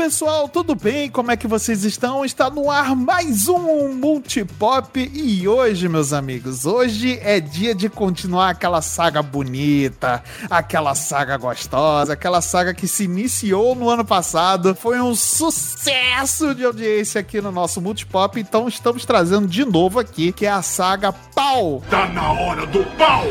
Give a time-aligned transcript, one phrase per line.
[0.00, 1.10] pessoal, tudo bem?
[1.10, 2.24] Como é que vocês estão?
[2.24, 8.48] Está no ar mais um Multipop e hoje, meus amigos, hoje é dia de continuar
[8.48, 14.98] aquela saga bonita, aquela saga gostosa, aquela saga que se iniciou no ano passado, foi
[14.98, 20.46] um sucesso de audiência aqui no nosso Multipop, então estamos trazendo de novo aqui, que
[20.46, 21.82] é a saga Pau.
[21.90, 23.26] Tá na hora do pau!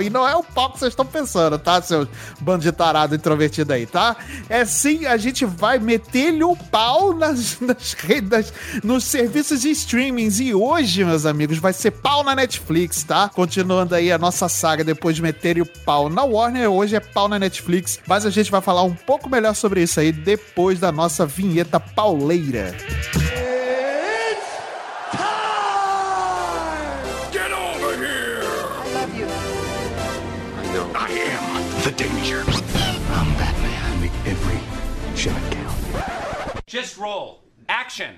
[0.00, 2.08] E não é o pau que vocês estão pensando, tá, seus
[2.40, 4.16] bando de tarado introvertido aí, tá?
[4.48, 10.40] É sim, a gente vai meter-lhe o pau nas, nas redes, nos serviços de streamings.
[10.40, 13.28] E hoje, meus amigos, vai ser pau na Netflix, tá?
[13.28, 17.28] Continuando aí a nossa saga depois de meter o pau na Warner, hoje é pau
[17.28, 17.98] na Netflix.
[18.06, 21.78] Mas a gente vai falar um pouco melhor sobre isso aí depois da nossa vinheta
[21.78, 22.72] pauleira.
[22.72, 23.41] Get
[31.92, 32.44] danger.
[32.46, 34.00] I'm Batman.
[34.00, 36.66] Make every shot count.
[36.66, 37.42] Just roll.
[37.68, 38.16] Action.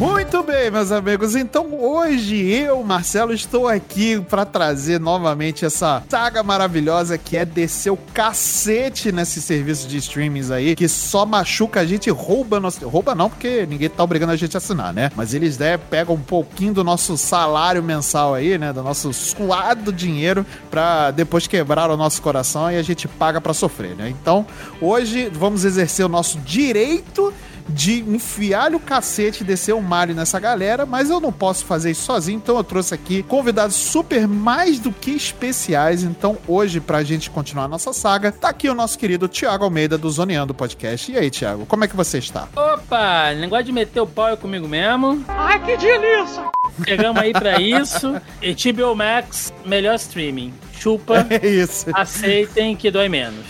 [0.00, 1.36] Muito bem, meus amigos.
[1.36, 7.90] Então hoje eu, Marcelo, estou aqui para trazer novamente essa saga maravilhosa que é descer
[7.90, 12.88] o cacete nesse serviço de streamings aí, que só machuca a gente rouba nosso.
[12.88, 15.12] Rouba não, porque ninguém tá obrigando a gente a assinar, né?
[15.14, 18.72] Mas eles né, pegam um pouquinho do nosso salário mensal aí, né?
[18.72, 23.52] Do nosso suado dinheiro pra depois quebrar o nosso coração e a gente paga para
[23.52, 24.08] sofrer, né?
[24.08, 24.46] Então
[24.80, 27.34] hoje vamos exercer o nosso direito
[27.70, 31.90] de enfiar o cacete e descer o Mario nessa galera, mas eu não posso fazer
[31.92, 36.02] isso sozinho, então eu trouxe aqui convidados super mais do que especiais.
[36.02, 39.96] Então, hoje, pra gente continuar a nossa saga, tá aqui o nosso querido Thiago Almeida
[39.96, 41.10] do Zoneando Podcast.
[41.12, 42.48] E aí, Thiago, como é que você está?
[42.56, 45.24] Opa, negócio de meter o pau é comigo mesmo.
[45.28, 46.44] Ai, que delícia!
[46.86, 48.14] Chegamos aí pra isso.
[48.40, 50.52] HBO Max, melhor streaming.
[50.72, 51.86] Chupa, É isso.
[51.92, 53.44] aceitem que dói menos.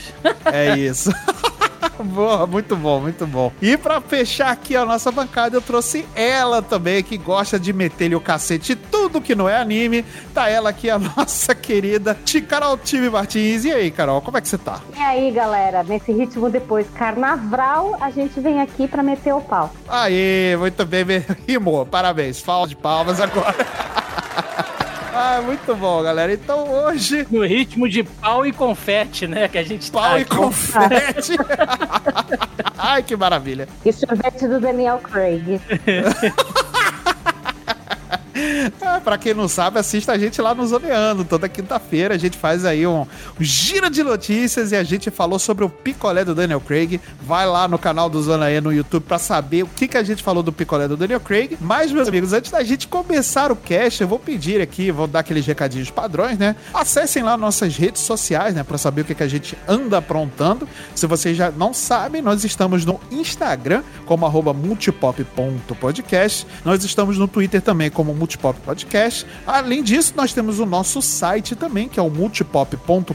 [0.52, 1.10] É isso.
[2.10, 3.52] Boa, muito bom, muito bom.
[3.60, 8.14] E pra fechar aqui a nossa bancada, eu trouxe ela também, que gosta de meter-lhe
[8.14, 10.04] o cacete tudo que não é anime.
[10.34, 12.16] Tá ela aqui, a nossa querida
[12.48, 13.64] Carol Time Martins.
[13.64, 14.80] E aí, Carol, como é que você tá?
[14.96, 19.72] E aí, galera, nesse ritmo depois carnaval, a gente vem aqui pra meter o pau.
[19.88, 21.04] Aí, muito bem,
[21.46, 21.84] rimou.
[21.86, 22.40] Parabéns.
[22.40, 23.56] Fala de palmas agora.
[25.22, 26.32] Ah, muito bom, galera.
[26.32, 29.48] Então hoje, No ritmo de pau e confete, né?
[29.48, 30.34] Que a gente pau tá e aqui.
[30.36, 31.32] confete.
[32.78, 33.68] Ai, que maravilha.
[33.84, 35.60] E sorvete do Daniel Craig.
[38.82, 41.24] Ah, pra quem não sabe, assista a gente lá no Zoneando.
[41.24, 43.06] Toda quinta-feira a gente faz aí um,
[43.38, 47.00] giro de notícias e a gente falou sobre o picolé do Daniel Craig.
[47.20, 50.02] Vai lá no canal do Zona E no YouTube pra saber o que, que a
[50.02, 51.56] gente falou do picolé do Daniel Craig.
[51.60, 55.20] Mas, meus amigos, antes da gente começar o cast, eu vou pedir aqui, vou dar
[55.20, 56.56] aqueles recadinhos padrões, né?
[56.74, 58.64] Acessem lá nossas redes sociais, né?
[58.64, 60.68] Pra saber o que, que a gente anda aprontando.
[60.94, 66.46] Se vocês já não sabem, nós estamos no Instagram como multipop.podcast.
[66.64, 69.26] Nós estamos no Twitter também como Multipop Podcast.
[69.46, 73.14] Além disso, nós temos o nosso site também, que é o multipop.com.br,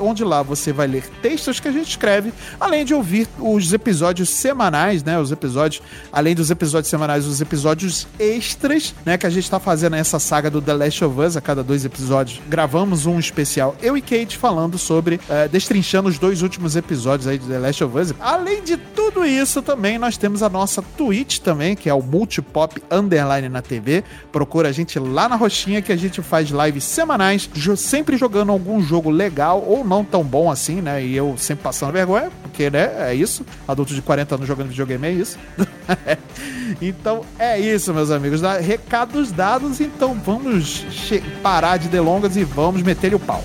[0.00, 4.28] onde lá você vai ler textos que a gente escreve, além de ouvir os episódios
[4.28, 5.18] semanais, né?
[5.18, 9.16] Os episódios, além dos episódios semanais, os episódios extras, né?
[9.16, 11.84] Que a gente tá fazendo essa saga do The Last of Us a cada dois
[11.84, 12.40] episódios.
[12.48, 17.38] Gravamos um especial, eu e Kate, falando sobre, eh, destrinchando os dois últimos episódios aí
[17.38, 18.14] de The Last of Us.
[18.20, 22.82] Além de tudo isso, também nós temos a nossa Twitch também, que é o Multipop
[22.90, 24.04] Underline na TV.
[24.30, 28.80] Procura a gente lá na roxinha que a gente faz lives semanais, sempre jogando algum
[28.82, 31.04] jogo legal ou não tão bom assim, né?
[31.04, 33.44] E eu sempre passando vergonha, porque, né, é isso.
[33.66, 35.38] Adulto de 40 anos jogando videogame é isso.
[36.80, 38.40] então é isso, meus amigos.
[38.60, 40.84] Recados dados, então vamos
[41.42, 43.42] parar de delongas e vamos meter o pau.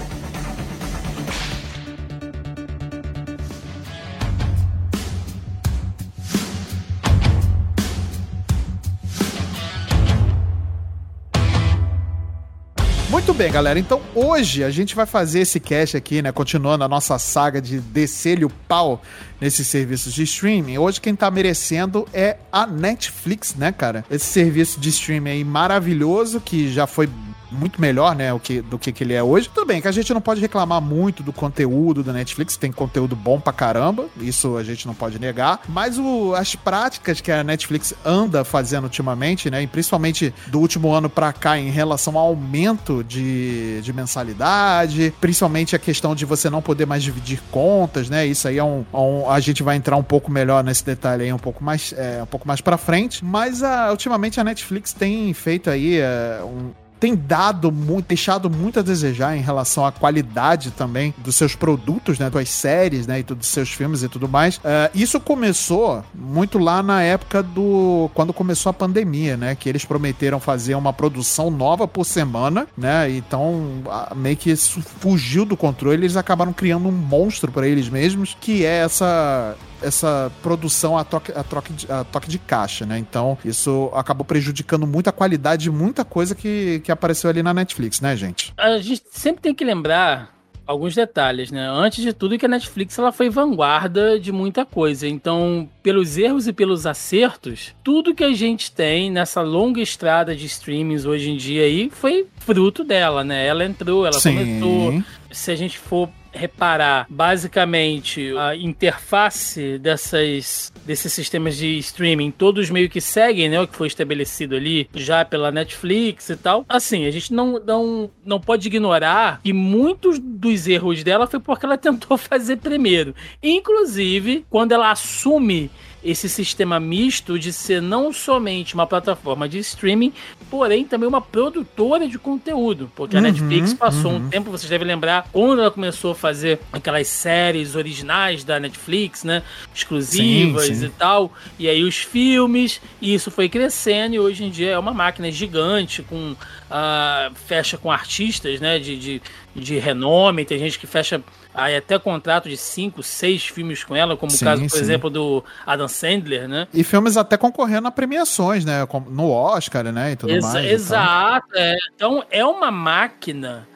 [13.37, 13.77] Bem, galera.
[13.77, 16.31] Então hoje a gente vai fazer esse cast aqui, né?
[16.31, 18.99] Continuando a nossa saga de descer-lhe o pau
[19.39, 20.79] nesses serviços de streaming.
[20.79, 24.03] Hoje quem tá merecendo é a Netflix, né, cara?
[24.09, 27.07] Esse serviço de streaming aí maravilhoso que já foi
[27.51, 29.49] muito melhor, né, o que, do que, que ele é hoje.
[29.53, 33.15] Tudo bem que a gente não pode reclamar muito do conteúdo da Netflix, tem conteúdo
[33.15, 37.43] bom pra caramba, isso a gente não pode negar, mas o, as práticas que a
[37.43, 42.27] Netflix anda fazendo ultimamente, né, e principalmente do último ano pra cá em relação ao
[42.27, 48.25] aumento de, de mensalidade, principalmente a questão de você não poder mais dividir contas, né,
[48.25, 51.33] isso aí é um, um- a gente vai entrar um pouco melhor nesse detalhe aí
[51.33, 55.33] um pouco mais, é, um pouco mais pra frente, mas a, ultimamente a Netflix tem
[55.33, 60.71] feito aí é, um tem dado muito, deixado muito a desejar em relação à qualidade
[60.71, 62.29] também dos seus produtos, né?
[62.29, 63.19] Das séries, né?
[63.19, 64.57] E dos seus filmes e tudo mais.
[64.57, 64.61] Uh,
[64.93, 68.09] isso começou muito lá na época do.
[68.13, 69.55] quando começou a pandemia, né?
[69.55, 73.09] Que eles prometeram fazer uma produção nova por semana, né?
[73.11, 73.83] Então,
[74.15, 78.65] meio que isso fugiu do controle, eles acabaram criando um monstro para eles mesmos, que
[78.65, 82.97] é essa essa produção a toque, a, troque de, a toque de caixa, né?
[82.97, 87.53] Então, isso acabou prejudicando muito a qualidade de muita coisa que, que apareceu ali na
[87.53, 88.53] Netflix, né, gente?
[88.57, 90.37] A gente sempre tem que lembrar
[90.67, 91.67] alguns detalhes, né?
[91.69, 95.07] Antes de tudo, que a Netflix ela foi vanguarda de muita coisa.
[95.07, 100.45] Então, pelos erros e pelos acertos, tudo que a gente tem nessa longa estrada de
[100.45, 103.47] streamings hoje em dia aí foi fruto dela, né?
[103.47, 104.37] Ela entrou, ela Sim.
[104.37, 105.03] começou.
[105.31, 112.89] Se a gente for reparar basicamente a interface dessas, desses sistemas de streaming, todos meio
[112.89, 116.65] que seguem né, o que foi estabelecido ali já pela Netflix e tal.
[116.67, 121.65] Assim, a gente não, não, não pode ignorar que muitos dos erros dela foi porque
[121.65, 123.15] ela tentou fazer primeiro.
[123.41, 125.69] Inclusive, quando ela assume
[126.09, 130.13] esse sistema misto de ser não somente uma plataforma de streaming,
[130.49, 132.89] porém também uma produtora de conteúdo.
[132.95, 134.17] Porque a uhum, Netflix passou uhum.
[134.17, 139.25] um tempo, vocês devem lembrar, quando ela começou a fazer aquelas séries originais da Netflix,
[139.25, 139.43] né?
[139.75, 140.85] Exclusivas sim, sim.
[140.85, 141.33] e tal.
[141.59, 145.29] E aí os filmes, e isso foi crescendo e hoje em dia é uma máquina
[145.29, 146.35] gigante com.
[146.67, 148.79] Uh, fecha com artistas, né?
[148.79, 149.21] De, de,
[149.55, 151.21] de renome, tem gente que fecha
[151.57, 154.79] aí até contrato de cinco, seis filmes com ela, como sim, o caso, por sim.
[154.79, 156.67] exemplo, do Adam Sandler, né?
[156.73, 158.87] E filmes até concorrendo a premiações, né?
[159.09, 160.11] No Oscar, né?
[160.11, 160.71] E tudo Exa mais.
[160.71, 161.47] Exato.
[161.49, 161.61] Então.
[161.61, 161.77] É.
[161.95, 163.67] então é uma máquina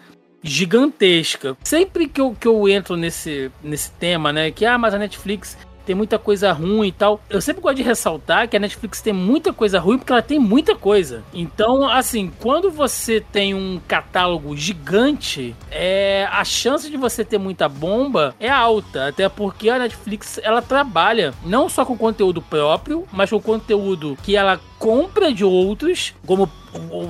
[0.44, 1.58] gigantesca.
[1.64, 4.52] Sempre que eu, que eu entro nesse, nesse tema, né?
[4.52, 7.20] Que, ah, mas a Netflix tem muita coisa ruim e tal.
[7.30, 10.40] Eu sempre gosto de ressaltar que a Netflix tem muita coisa ruim porque ela tem
[10.40, 11.24] muita coisa.
[11.34, 17.68] Então, assim, quando você tem um catálogo gigante, é, a chance de você ter muita
[17.68, 19.08] bomba é alta.
[19.08, 24.36] Até porque a Netflix ela trabalha não só com conteúdo próprio, mas com conteúdo que
[24.36, 26.50] ela compra de outros, como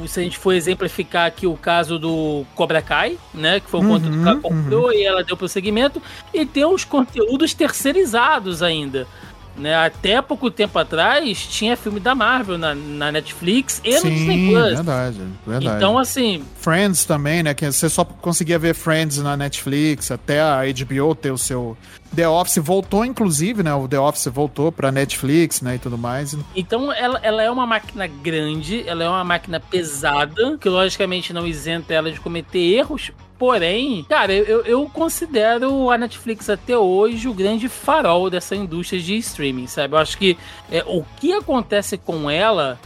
[0.06, 3.62] se a gente for exemplificar aqui o caso do Cobra Kai, né?
[3.62, 4.92] Que foi um uhum, conteúdo que ela comprou uhum.
[4.92, 6.02] e ela deu pro segmento,
[6.34, 9.08] e tem os conteúdos terceirizados ainda.
[9.56, 9.76] Né?
[9.76, 14.50] Até pouco tempo atrás tinha filme da Marvel na, na Netflix e Sim, no Disney
[14.50, 14.74] Plus.
[14.76, 15.78] Verdade, verdade.
[15.78, 16.44] Então, assim.
[16.58, 17.54] Friends também, né?
[17.54, 21.78] Que você só conseguia ver Friends na Netflix, até a HBO ter o seu.
[22.16, 23.74] The Office voltou, inclusive, né?
[23.74, 25.76] O The Office voltou pra Netflix, né?
[25.76, 26.36] E tudo mais.
[26.56, 31.46] Então, ela, ela é uma máquina grande, ela é uma máquina pesada, que logicamente não
[31.46, 37.34] isenta ela de cometer erros, Porém, cara, eu, eu considero a Netflix até hoje o
[37.34, 39.96] grande farol dessa indústria de streaming, sabe?
[39.96, 40.38] Eu acho que
[40.72, 42.80] é, o que acontece com ela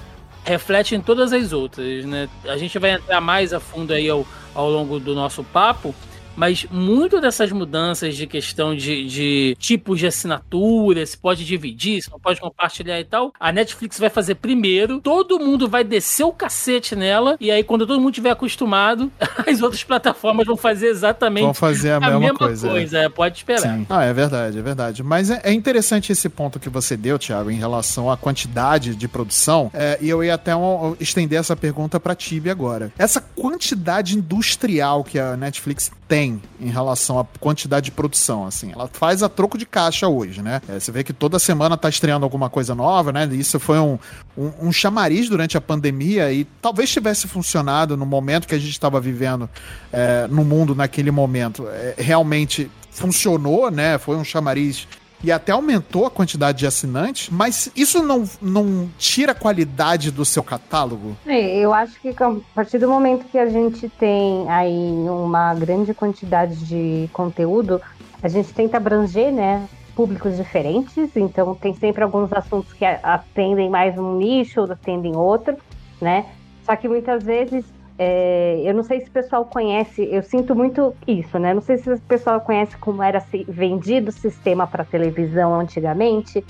[0.46, 2.30] reflete em todas as outras, né?
[2.46, 5.94] A gente vai entrar mais a fundo aí ao, ao longo do nosso papo,
[6.36, 12.12] mas muito dessas mudanças de questão de, de tipos de assinatura, se pode dividir, se
[12.12, 16.32] não pode compartilhar e tal, a Netflix vai fazer primeiro, todo mundo vai descer o
[16.32, 19.12] cacete nela, e aí quando todo mundo tiver acostumado,
[19.48, 22.70] as outras plataformas vão fazer exatamente vão fazer a, a mesma, mesma, coisa.
[22.70, 22.98] coisa.
[23.00, 23.10] É.
[23.10, 23.62] Pode esperar.
[23.62, 23.86] Sim.
[23.90, 25.04] Ah, é verdade, é verdade.
[25.04, 29.08] Mas é, é, interessante esse ponto que você deu, Thiago, em relação à quantidade de
[29.08, 32.92] produção, é, e eu ia até um, estender essa pergunta para Tibi agora.
[32.98, 38.72] Essa quantidade industrial que a Netflix tem em relação à quantidade de produção, assim.
[38.72, 40.62] Ela faz a troco de caixa hoje, né?
[40.68, 43.28] É, você vê que toda semana tá estreando alguma coisa nova, né?
[43.32, 43.98] Isso foi um,
[44.38, 48.72] um, um chamariz durante a pandemia e talvez tivesse funcionado no momento que a gente
[48.72, 49.50] estava vivendo
[49.92, 51.68] é, no mundo naquele momento.
[51.68, 53.98] É, realmente funcionou, né?
[53.98, 54.88] Foi um chamariz
[55.24, 60.24] e até aumentou a quantidade de assinantes, mas isso não, não tira a qualidade do
[60.24, 61.16] seu catálogo?
[61.26, 64.70] É, eu acho que a partir do momento que a gente tem aí
[65.10, 67.82] uma grande quantidade de conteúdo,
[68.22, 69.68] a gente tenta abranger, né?
[69.96, 75.56] Públicos diferentes, então tem sempre alguns assuntos que atendem mais um nicho, ou atendem outro,
[76.02, 76.26] né?
[76.66, 77.64] Só que muitas vezes
[77.98, 81.54] é, eu não sei se o pessoal conhece, eu sinto muito isso, né?
[81.54, 86.44] Não sei se o pessoal conhece como era vendido o sistema para televisão antigamente.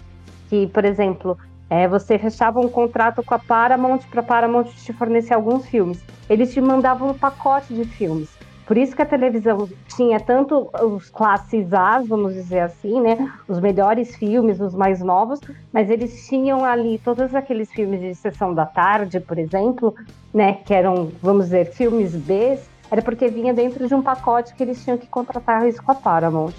[0.50, 1.38] Que, por exemplo,
[1.70, 6.04] é, você fechava um contrato com a Paramount para a Paramount te fornecer alguns filmes.
[6.30, 8.35] Eles te mandavam um pacote de filmes.
[8.66, 13.32] Por isso que a televisão tinha tanto os classes A, vamos dizer assim, né?
[13.48, 15.40] Os melhores filmes, os mais novos,
[15.72, 19.94] mas eles tinham ali todos aqueles filmes de sessão da tarde, por exemplo,
[20.34, 20.54] né?
[20.66, 22.58] Que eram, vamos dizer, filmes B,
[22.90, 25.96] era porque vinha dentro de um pacote que eles tinham que contratar isso com a
[25.96, 26.54] Paramount,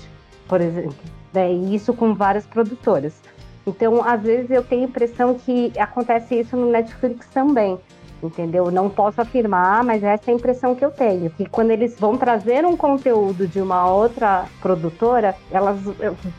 [0.46, 0.94] por exemplo.
[1.32, 1.52] Né?
[1.52, 3.20] E isso com várias produtoras.
[3.66, 7.80] Então, às vezes eu tenho a impressão que acontece isso no Netflix também
[8.26, 8.70] entendeu?
[8.70, 11.30] Não posso afirmar, mas essa é a impressão que eu tenho.
[11.30, 15.78] Que quando eles vão trazer um conteúdo de uma outra produtora, elas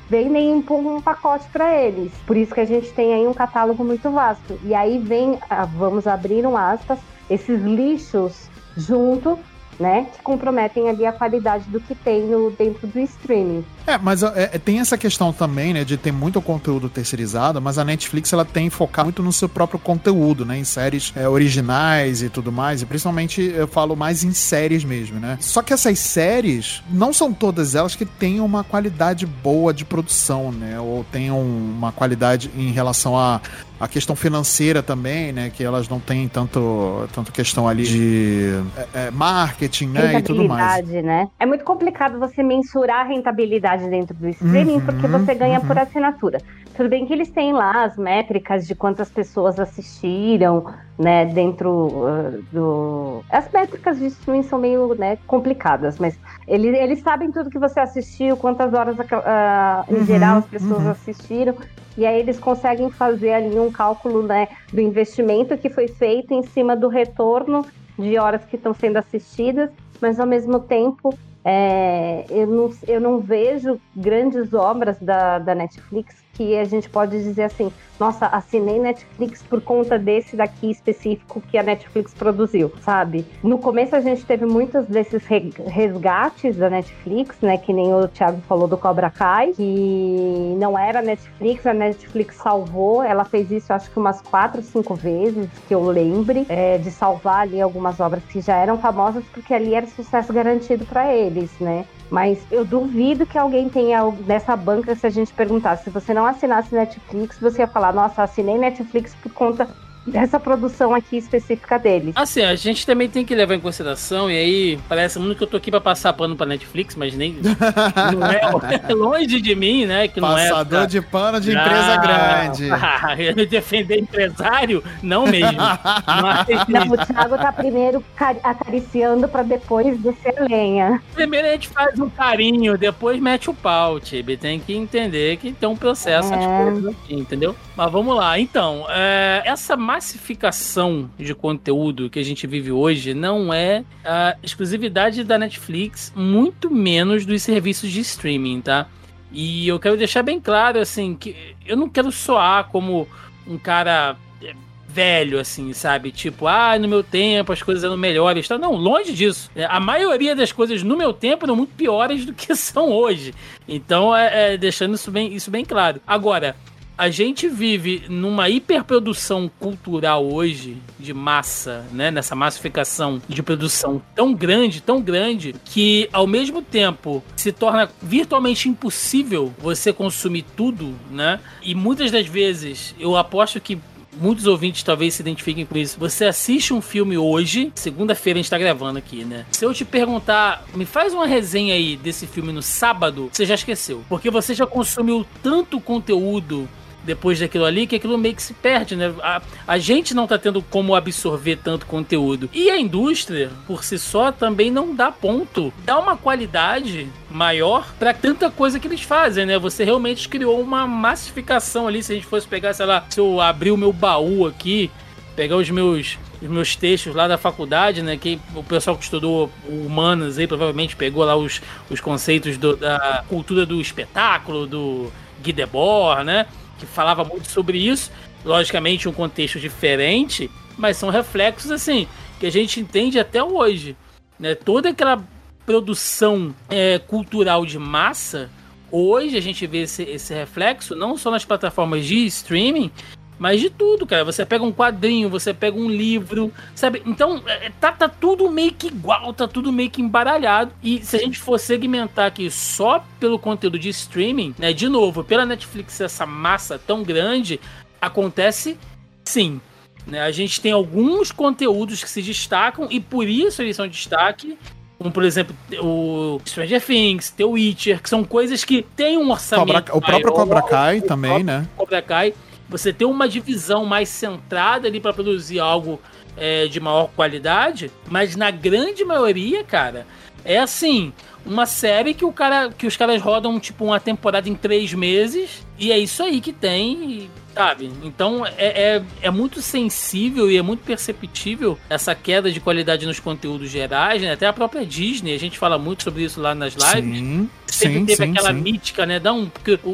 [0.09, 2.11] vendem um pacote para eles.
[2.25, 4.59] Por isso que a gente tem aí um catálogo muito vasto.
[4.63, 5.39] E aí vem,
[5.77, 9.39] vamos abrir um aspas, esses lixos junto
[9.79, 13.63] né, que comprometem ali a qualidade do que tem no, dentro do streaming.
[13.85, 17.77] É, mas é, é, tem essa questão também, né, de ter muito conteúdo terceirizado, mas
[17.77, 22.21] a Netflix ela tem focado muito no seu próprio conteúdo, né, em séries é, originais
[22.21, 25.37] e tudo mais, e principalmente eu falo mais em séries mesmo, né.
[25.39, 30.51] Só que essas séries, não são todas elas que têm uma qualidade boa de produção,
[30.51, 33.41] né, ou tenham uma qualidade em relação a
[33.79, 35.49] a questão financeira também, né?
[35.49, 40.19] Que elas não têm tanto, tanto questão ali de é, é, marketing, né?
[40.19, 40.87] E tudo mais.
[40.87, 41.29] né?
[41.39, 45.67] É muito complicado você mensurar a rentabilidade dentro do streaming uhum, porque você ganha uhum.
[45.67, 46.41] por assinatura.
[46.75, 50.65] Tudo bem que eles têm lá as métricas de quantas pessoas assistiram,
[50.97, 53.23] né, dentro uh, do...
[53.29, 57.79] As métricas de streaming são meio, né, complicadas, mas eles, eles sabem tudo que você
[57.79, 60.91] assistiu, quantas horas, uh, em uhum, geral, as pessoas uhum.
[60.91, 61.55] assistiram,
[61.97, 66.43] e aí eles conseguem fazer ali um cálculo, né, do investimento que foi feito em
[66.43, 67.65] cima do retorno
[67.97, 69.69] de horas que estão sendo assistidas,
[70.01, 71.17] mas ao mesmo tempo
[71.49, 77.21] é, eu, não, eu não vejo grandes obras da, da Netflix que a gente pode
[77.23, 83.25] dizer assim, nossa, assinei Netflix por conta desse daqui específico que a Netflix produziu, sabe?
[83.41, 87.57] No começo a gente teve muitos desses resgates da Netflix, né?
[87.57, 93.01] Que nem o Thiago falou do Cobra Kai, que não era Netflix, a Netflix salvou.
[93.01, 97.41] Ela fez isso acho que umas quatro, cinco vezes, que eu lembre, é, de salvar
[97.41, 101.85] ali algumas obras que já eram famosas, porque ali era sucesso garantido para eles, né?
[102.09, 106.25] Mas eu duvido que alguém tenha nessa banca, se a gente perguntasse, se você não
[106.25, 109.67] assinasse Netflix, você ia falar, nossa, assinei Netflix por conta
[110.07, 112.13] dessa produção aqui específica deles.
[112.15, 115.47] Assim, a gente também tem que levar em consideração, e aí parece muito que eu
[115.47, 117.37] tô aqui pra passar pano pra Netflix, mas nem.
[118.15, 120.07] não é, é longe de mim, né?
[120.07, 122.71] Que não é Passador é, de pano de empresa ah, grande.
[122.71, 124.83] Ah, defender empresário?
[125.01, 125.57] Não mesmo.
[125.57, 126.47] mas...
[126.67, 128.03] Não, o Thiago tá primeiro
[128.43, 131.01] acariciando pra depois descer a lenha.
[131.13, 134.37] Primeiro a gente faz um carinho, depois mete o pau, Tibi.
[134.37, 136.37] Tem que entender que tem um processo é.
[136.37, 137.55] de coisas aqui, entendeu?
[137.75, 138.39] Mas vamos lá.
[138.39, 145.23] Então, é, essa massificação de conteúdo que a gente vive hoje não é a exclusividade
[145.23, 148.87] da Netflix, muito menos dos serviços de streaming, tá?
[149.31, 151.35] E eu quero deixar bem claro, assim, que
[151.65, 153.07] eu não quero soar como
[153.47, 154.53] um cara é,
[154.87, 156.11] velho, assim, sabe?
[156.11, 158.47] Tipo, ah, no meu tempo as coisas eram melhores.
[158.49, 159.49] Não, longe disso.
[159.55, 163.33] É, a maioria das coisas no meu tempo eram muito piores do que são hoje.
[163.67, 165.99] Então, é, é deixando isso bem, isso bem claro.
[166.05, 166.55] Agora,
[166.97, 172.09] a gente vive numa hiperprodução cultural hoje de massa, né?
[172.09, 178.67] Nessa massificação de produção tão grande, tão grande, que ao mesmo tempo se torna virtualmente
[178.67, 181.39] impossível você consumir tudo, né?
[181.61, 183.77] E muitas das vezes eu aposto que
[184.19, 185.99] muitos ouvintes talvez se identifiquem com isso.
[185.99, 189.45] Você assiste um filme hoje, segunda-feira a gente tá gravando aqui, né?
[189.51, 193.53] Se eu te perguntar, me faz uma resenha aí desse filme no sábado, você já
[193.53, 194.03] esqueceu.
[194.09, 196.67] Porque você já consumiu tanto conteúdo
[197.07, 199.13] depois daquilo ali, que aquilo meio que se perde, né?
[199.23, 202.49] A, a gente não tá tendo como absorver tanto conteúdo.
[202.53, 205.73] E a indústria, por si só, também não dá ponto.
[205.85, 209.57] Dá uma qualidade maior para tanta coisa que eles fazem, né?
[209.57, 212.03] Você realmente criou uma massificação ali.
[212.03, 214.91] Se a gente fosse pegar, sei lá, se eu abrir o meu baú aqui,
[215.35, 218.15] pegar os meus os meus textos lá da faculdade, né?
[218.15, 223.23] Que o pessoal que estudou humanas aí provavelmente pegou lá os, os conceitos do, da
[223.27, 225.11] cultura do espetáculo, do
[225.41, 226.45] Guy Debord, né?
[226.77, 228.11] Que falava muito sobre isso.
[228.45, 232.07] Logicamente, um contexto diferente, mas são reflexos assim
[232.39, 233.95] que a gente entende até hoje.
[234.39, 234.55] Né?
[234.55, 235.23] Toda aquela
[235.65, 238.49] produção é, cultural de massa,
[238.91, 242.91] hoje a gente vê esse, esse reflexo não só nas plataformas de streaming,
[243.39, 244.23] mas de tudo, cara.
[244.25, 247.01] Você pega um quadrinho, você pega um livro, sabe?
[247.05, 250.71] Então, é, tá, tá tudo meio que igual, tá tudo meio que embaralhado.
[250.81, 254.73] E se a gente for segmentar aqui só pelo conteúdo de streaming, né?
[254.73, 257.59] De novo, pela Netflix, essa massa tão grande,
[258.01, 258.77] acontece
[259.23, 259.61] sim.
[260.05, 260.21] Né?
[260.21, 264.57] A gente tem alguns conteúdos que se destacam e por isso eles são destaque.
[264.97, 269.91] Como, por exemplo, o Stranger Things, The Witcher, que são coisas que têm um orçamento.
[269.91, 271.67] Cobra, o próprio Cobra Kai também, né?
[271.75, 272.33] Cobra Kai
[272.69, 276.01] você ter uma divisão mais centrada ali para produzir algo
[276.35, 280.05] é, de maior qualidade, mas na grande maioria, cara,
[280.45, 281.11] é assim,
[281.45, 285.65] uma série que o cara que os caras rodam tipo uma temporada em três meses
[285.79, 287.91] e é isso aí que tem Sabe?
[288.03, 293.19] Então é, é, é, muito sensível e é muito perceptível essa queda de qualidade nos
[293.19, 294.31] conteúdos gerais, né?
[294.33, 297.17] Até a própria Disney, a gente fala muito sobre isso lá nas lives.
[297.17, 298.61] Sim, Sempre sim, teve sim, aquela sim.
[298.61, 299.19] mítica, né?
[299.19, 299.93] Dá um, porque o, o-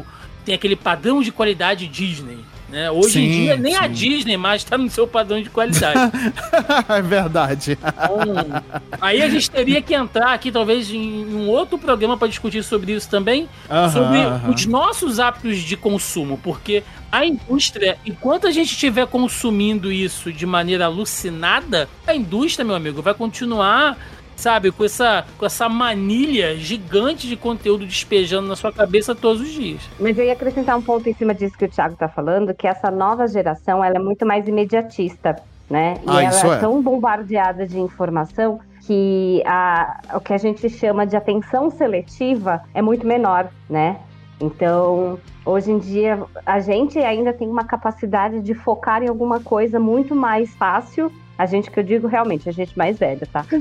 [0.00, 0.04] o-
[0.44, 2.38] tem aquele padrão de qualidade Disney.
[2.68, 2.90] Né?
[2.90, 3.92] Hoje em Sim, dia, nem a sim.
[3.92, 6.10] Disney mais tá no seu padrão de qualidade.
[6.88, 7.78] é verdade.
[7.80, 8.62] Então,
[9.00, 12.92] aí a gente teria que entrar aqui, talvez, em um outro programa para discutir sobre
[12.92, 14.50] isso também, Aham, sobre aham.
[14.50, 16.82] os nossos hábitos de consumo, porque
[17.12, 23.00] a indústria, enquanto a gente estiver consumindo isso de maneira alucinada, a indústria, meu amigo,
[23.00, 23.96] vai continuar.
[24.36, 29.48] Sabe, com essa, com essa manilha gigante de conteúdo despejando na sua cabeça todos os
[29.48, 29.80] dias.
[29.98, 32.66] Mas eu ia acrescentar um ponto em cima disso que o Thiago está falando, que
[32.66, 35.36] essa nova geração ela é muito mais imediatista,
[35.70, 35.94] né?
[36.02, 36.58] E Ah, ela isso é é.
[36.58, 42.82] tão bombardeada de informação que a, o que a gente chama de atenção seletiva é
[42.82, 43.98] muito menor, né?
[44.40, 49.78] Então, hoje em dia, a gente ainda tem uma capacidade de focar em alguma coisa
[49.78, 51.10] muito mais fácil.
[51.36, 53.44] A gente que eu digo realmente, a gente mais velha, tá?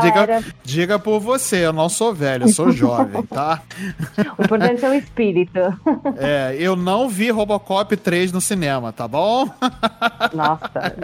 [0.00, 3.62] Diga, diga por você, eu não sou velho, eu sou jovem, tá?
[4.38, 5.58] O importante é o espírito.
[6.20, 9.48] É, eu não vi Robocop 3 no cinema, tá bom?
[10.32, 10.94] Nossa.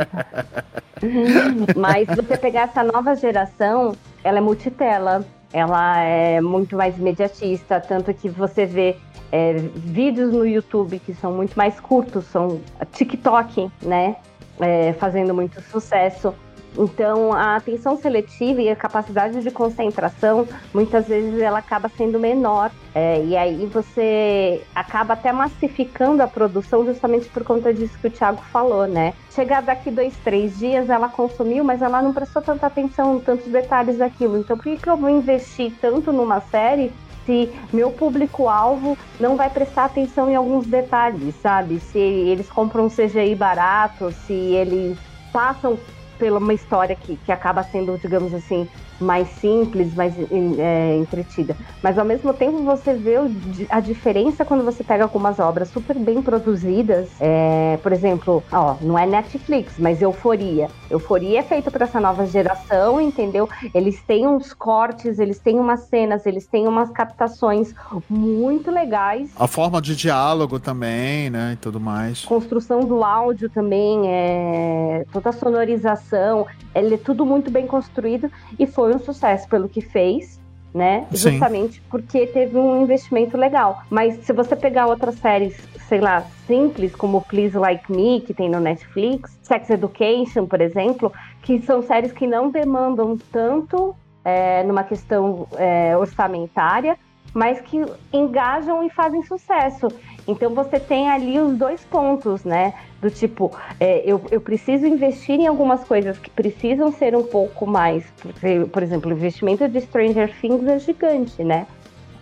[1.76, 8.12] Mas você pegar essa nova geração, ela é multitela, ela é muito mais imediatista, tanto
[8.12, 8.96] que você vê
[9.30, 12.60] é, vídeos no YouTube que são muito mais curtos, são
[12.92, 14.16] TikTok, né?
[14.60, 16.34] É, fazendo muito sucesso.
[16.76, 22.70] Então, a atenção seletiva e a capacidade de concentração, muitas vezes ela acaba sendo menor.
[22.94, 28.10] É, e aí você acaba até massificando a produção justamente por conta disso que o
[28.10, 29.14] Thiago falou, né?
[29.30, 33.98] Chegar daqui dois, três dias, ela consumiu, mas ela não prestou tanta atenção tantos detalhes
[33.98, 34.38] daquilo.
[34.38, 36.92] Então, por que, que eu vou investir tanto numa série
[37.24, 41.80] se meu público-alvo não vai prestar atenção em alguns detalhes, sabe?
[41.80, 44.98] Se eles compram um CGI barato, se eles
[45.32, 45.78] passam
[46.18, 48.68] pela uma história que, que acaba sendo, digamos assim,
[49.00, 50.14] mais simples, mais
[50.58, 51.56] é, entretida.
[51.82, 53.30] Mas ao mesmo tempo você vê o
[53.68, 57.10] a diferença quando você pega algumas obras super bem produzidas.
[57.20, 60.68] É, por exemplo, ó, não é Netflix, mas Euforia.
[60.90, 63.48] Euforia é feito para essa nova geração, entendeu?
[63.74, 67.74] Eles têm uns cortes, eles têm umas cenas, eles têm umas captações
[68.08, 69.30] muito legais.
[69.38, 72.24] A forma de diálogo também, né, e tudo mais.
[72.24, 78.66] Construção do áudio também, é, toda a sonorização, ele é tudo muito bem construído e
[78.66, 80.40] foi um sucesso pelo que fez,
[80.72, 81.06] né?
[81.12, 81.30] Sim.
[81.32, 83.82] Justamente porque teve um investimento legal.
[83.88, 85.56] Mas se você pegar outras séries,
[85.88, 91.12] sei lá, simples, como Please Like Me, que tem no Netflix, Sex Education, por exemplo,
[91.42, 96.98] que são séries que não demandam tanto é, numa questão é, orçamentária,
[97.32, 99.88] mas que engajam e fazem sucesso.
[100.26, 102.72] Então você tem ali os dois pontos, né?
[103.00, 107.66] Do tipo, é, eu, eu preciso investir em algumas coisas que precisam ser um pouco
[107.66, 108.04] mais.
[108.20, 111.66] Por, por exemplo, o investimento de Stranger Things é gigante, né?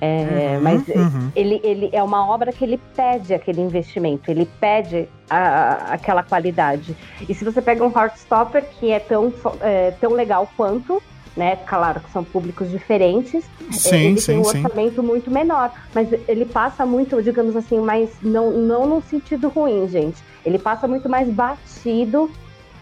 [0.00, 1.30] É, Uhum, mas uhum.
[1.36, 6.24] ele, ele é uma obra que ele pede aquele investimento, ele pede a- a- aquela
[6.24, 6.96] qualidade.
[7.28, 11.00] E se você pega um Heartstopper, que é tão, é, tão legal quanto,
[11.36, 11.56] né?
[11.56, 14.64] Claro que são públicos diferentes, Sim, ele tem sim, um sim.
[14.64, 19.88] orçamento muito menor, mas ele passa muito, digamos assim, mais não, não no sentido ruim,
[19.88, 20.22] gente.
[20.44, 22.30] Ele passa muito mais batido,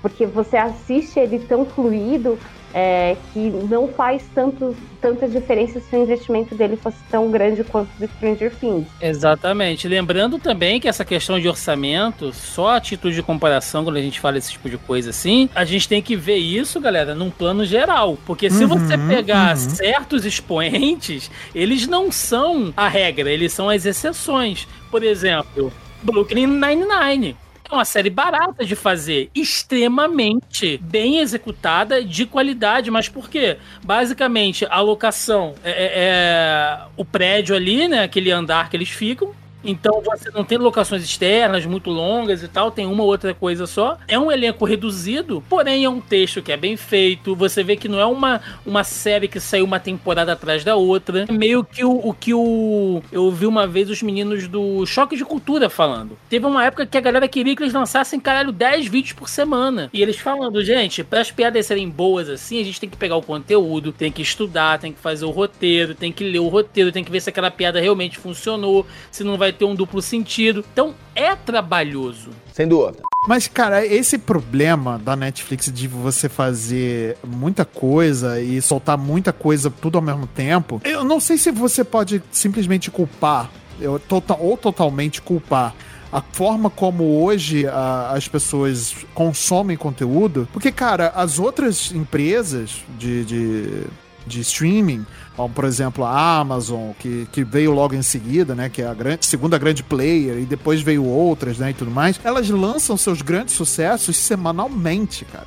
[0.02, 2.38] porque você assiste ele tão fluido
[2.74, 7.88] é, que não faz tanto, tanta diferença se o investimento dele fosse tão grande quanto
[7.98, 8.86] do Stranger Things.
[9.00, 9.88] Exatamente.
[9.88, 14.20] Lembrando também que essa questão de orçamento, só a título de comparação, quando a gente
[14.20, 17.64] fala esse tipo de coisa assim, a gente tem que ver isso, galera, num plano
[17.64, 18.18] geral.
[18.26, 19.70] Porque se Uhum, você pegar uhum.
[19.70, 24.66] certos expoentes, eles não são a regra, eles são as exceções.
[24.90, 27.36] Por exemplo, Brooklyn Nine-Nine.
[27.70, 32.90] É uma série barata de fazer, extremamente bem executada, de qualidade.
[32.90, 33.58] Mas por quê?
[33.82, 38.02] Basicamente, a locação é, é- é o prédio ali, né?
[38.02, 39.32] Aquele andar que eles ficam.
[39.64, 43.66] Então você não tem locações externas muito longas e tal, tem uma ou outra coisa
[43.66, 43.98] só.
[44.08, 47.34] É um elenco reduzido, porém é um texto que é bem feito.
[47.34, 51.26] Você vê que não é uma, uma série que saiu uma temporada atrás da outra.
[51.28, 53.02] É meio que o, o que o.
[53.12, 56.16] Eu ouvi uma vez os meninos do Choque de Cultura falando.
[56.28, 59.90] Teve uma época que a galera queria que eles lançassem, caralho, 10 vídeos por semana.
[59.92, 63.16] E eles falando, gente, para as piadas serem boas assim, a gente tem que pegar
[63.16, 66.92] o conteúdo, tem que estudar, tem que fazer o roteiro, tem que ler o roteiro,
[66.92, 70.64] tem que ver se aquela piada realmente funcionou, se não vai ter um duplo sentido.
[70.72, 72.30] Então é trabalhoso.
[72.52, 73.02] Sem dúvida.
[73.28, 79.70] Mas, cara, esse problema da Netflix de você fazer muita coisa e soltar muita coisa
[79.70, 84.56] tudo ao mesmo tempo, eu não sei se você pode simplesmente culpar eu, tota- ou
[84.58, 85.74] totalmente culpar
[86.12, 93.24] a forma como hoje a- as pessoas consomem conteúdo, porque, cara, as outras empresas de,
[93.24, 93.82] de,
[94.30, 95.04] de streaming,
[95.36, 98.94] como por exemplo a Amazon, que, que veio logo em seguida, né, que é a
[98.94, 103.20] grande, segunda grande player, e depois veio outras, né, e tudo mais, elas lançam seus
[103.22, 105.46] grandes sucessos semanalmente, cara.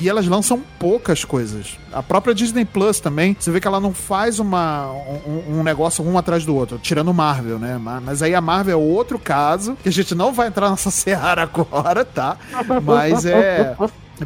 [0.00, 1.78] E elas lançam poucas coisas.
[1.92, 6.04] A própria Disney Plus também, você vê que ela não faz uma, um, um negócio
[6.04, 7.78] um atrás do outro, tirando Marvel, né?
[7.78, 10.90] Ma- Mas aí a Marvel é outro caso, que a gente não vai entrar nessa
[10.92, 12.36] seara agora, tá?
[12.84, 13.76] Mas é.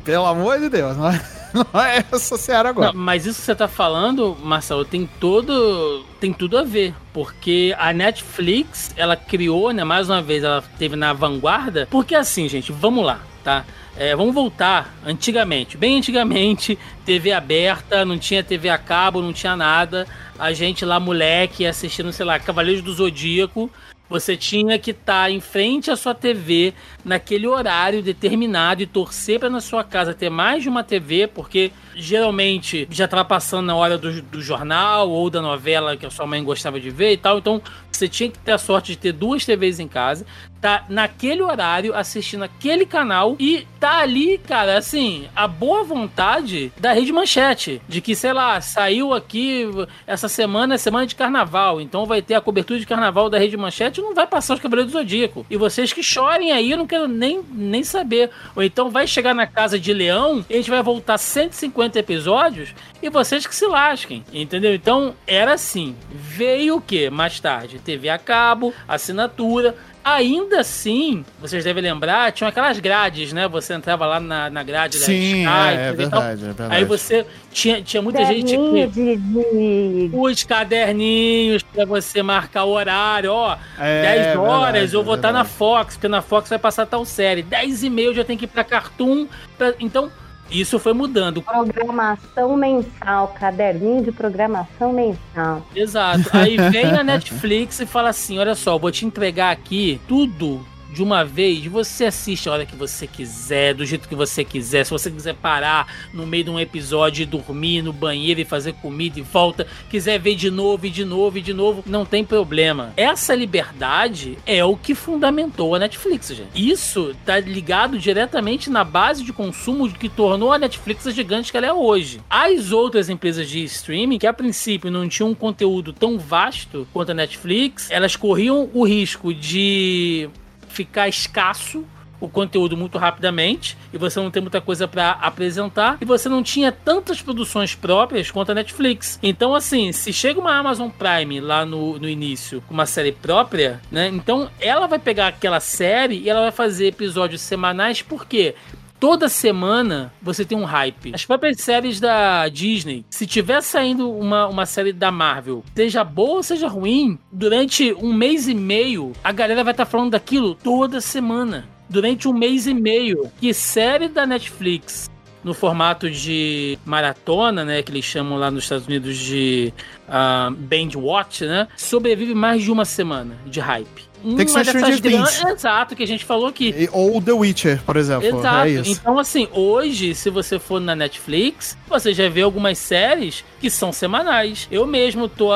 [0.05, 1.21] Pelo amor de Deus, não é,
[1.73, 2.93] não é essa seara agora.
[2.93, 6.05] Não, mas isso que você tá falando, Marcelo, tem todo.
[6.21, 6.95] tem tudo a ver.
[7.13, 9.85] Porque a Netflix, ela criou, né?
[9.85, 11.89] Mais uma vez, ela teve na vanguarda.
[11.91, 13.65] Porque assim, gente, vamos lá, tá?
[13.97, 19.57] É, vamos voltar antigamente, bem antigamente, TV aberta, não tinha TV a cabo, não tinha
[19.57, 20.07] nada.
[20.39, 23.69] A gente lá, moleque, assistindo, sei lá, Cavaleiros do Zodíaco.
[24.09, 26.73] Você tinha que estar em frente à sua TV
[27.09, 31.73] naquele horário determinado e torcer para na sua casa ter mais de uma TV, porque
[31.97, 36.27] geralmente já estava passando na hora do, do jornal ou da novela que a sua
[36.27, 37.39] mãe gostava de ver e tal.
[37.39, 40.25] Então você tinha que ter a sorte de ter duas TVs em casa,
[40.61, 46.93] tá naquele horário assistindo aquele canal e tá ali, cara, assim, a boa vontade da
[46.93, 49.67] Rede Manchete, de que, sei lá, saiu aqui
[50.07, 53.57] essa semana é semana de carnaval, então vai ter a cobertura de carnaval da Rede
[53.57, 55.47] Manchete não vai passar os Cavaleiros do Zodíaco.
[55.49, 58.31] E vocês que chorem aí, não quero nem, nem saber.
[58.57, 62.75] Ou então vai chegar na casa de Leão e a gente vai voltar 150 episódios
[63.01, 64.75] e vocês que se lasquem, entendeu?
[64.75, 65.95] Então era assim.
[66.11, 67.79] Veio o que mais tarde?
[67.79, 69.77] TV a cabo, assinatura.
[70.15, 73.47] Ainda assim, vocês devem lembrar, tinham aquelas grades, né?
[73.49, 75.97] Você entrava lá na, na grade Sim, da é, é e tal.
[75.97, 76.75] verdade, é verdade.
[76.75, 80.11] Aí você tinha, tinha muita gente que.
[80.13, 83.57] Os caderninhos pra você marcar o horário, ó.
[83.79, 85.45] É, 10 horas verdade, eu vou é estar na.
[85.45, 87.43] Fox, porque na Fox vai passar tal série.
[87.43, 89.27] 10 e meia eu já tenho que ir pra Cartoon.
[89.57, 90.11] pra- Então,
[90.51, 91.43] isso foi mudando.
[91.43, 95.67] Programação mensal, caderninho de programação mensal.
[95.75, 96.29] Exato.
[96.33, 101.03] Aí vem a Netflix e fala assim: olha só, vou te entregar aqui tudo de
[101.03, 101.65] uma vez.
[101.67, 104.85] Você assiste a hora que você quiser, do jeito que você quiser.
[104.85, 108.73] Se você quiser parar no meio de um episódio e dormir no banheiro e fazer
[108.75, 112.25] comida e volta, quiser ver de novo e de novo e de novo, não tem
[112.25, 112.93] problema.
[112.97, 116.51] Essa liberdade é o que fundamentou a Netflix, gente.
[116.55, 121.57] Isso tá ligado diretamente na base de consumo que tornou a Netflix a gigante que
[121.57, 122.21] ela é hoje.
[122.29, 127.13] As outras empresas de streaming, que a princípio não tinham um conteúdo tão vasto quanto
[127.13, 130.29] a Netflix, elas corriam o risco de
[130.69, 131.85] ficar escasso
[132.21, 136.43] o conteúdo muito rapidamente e você não tem muita coisa pra apresentar e você não
[136.43, 139.19] tinha tantas produções próprias quanto a Netflix.
[139.23, 143.81] Então, assim, se chega uma Amazon Prime lá no, no início com uma série própria,
[143.91, 144.09] né?
[144.09, 148.55] Então ela vai pegar aquela série e ela vai fazer episódios semanais, por quê?
[149.01, 151.15] Toda semana você tem um hype.
[151.15, 156.39] As próprias séries da Disney, se tiver saindo uma, uma série da Marvel, seja boa
[156.39, 161.01] ou seja ruim, durante um mês e meio, a galera vai estar falando daquilo toda
[161.01, 161.69] semana.
[161.89, 163.31] Durante um mês e meio.
[163.41, 165.09] Que série da Netflix
[165.45, 169.73] no formato de maratona, né, que eles chamam lá nos Estados Unidos de
[170.09, 174.08] ah, binge watch, né, sobrevive mais de uma semana de hype.
[174.23, 175.45] Tem que ser Stranger Things.
[175.45, 176.89] Exato, que a gente falou aqui.
[176.93, 178.27] Ou The Witcher, por exemplo.
[178.27, 178.67] Exato.
[178.67, 178.91] É isso.
[178.91, 183.93] Então, assim, hoje, se você for na Netflix, você já vê algumas séries que são
[183.93, 184.69] semanais.
[184.71, 185.51] Eu mesmo tô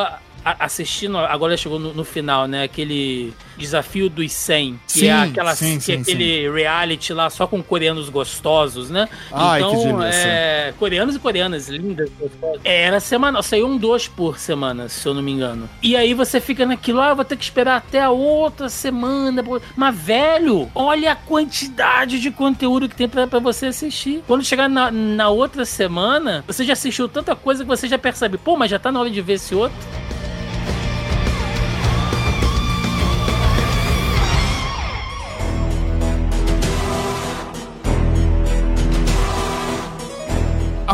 [0.45, 2.65] assistindo, agora chegou no, no final, né?
[2.65, 7.31] Aquele desafio dos 100, que Sim, é aquela sim, que sim, é aquele reality lá
[7.31, 9.09] só com coreanos gostosos, né?
[9.31, 12.61] Ai, então, é, coreanos e coreanas lindas, gostosas.
[12.65, 15.69] Era semanal, saiu um dois por semana, se eu não me engano.
[15.83, 19.43] E aí você fica naquilo, ah, vou ter que esperar até a outra semana.
[19.77, 24.23] Mas, velho, olha a quantidade de conteúdo que tem pra, pra você assistir.
[24.27, 28.39] Quando chegar na, na outra semana, você já assistiu tanta coisa que você já percebe,
[28.39, 29.77] pô, mas já tá na hora de ver esse outro.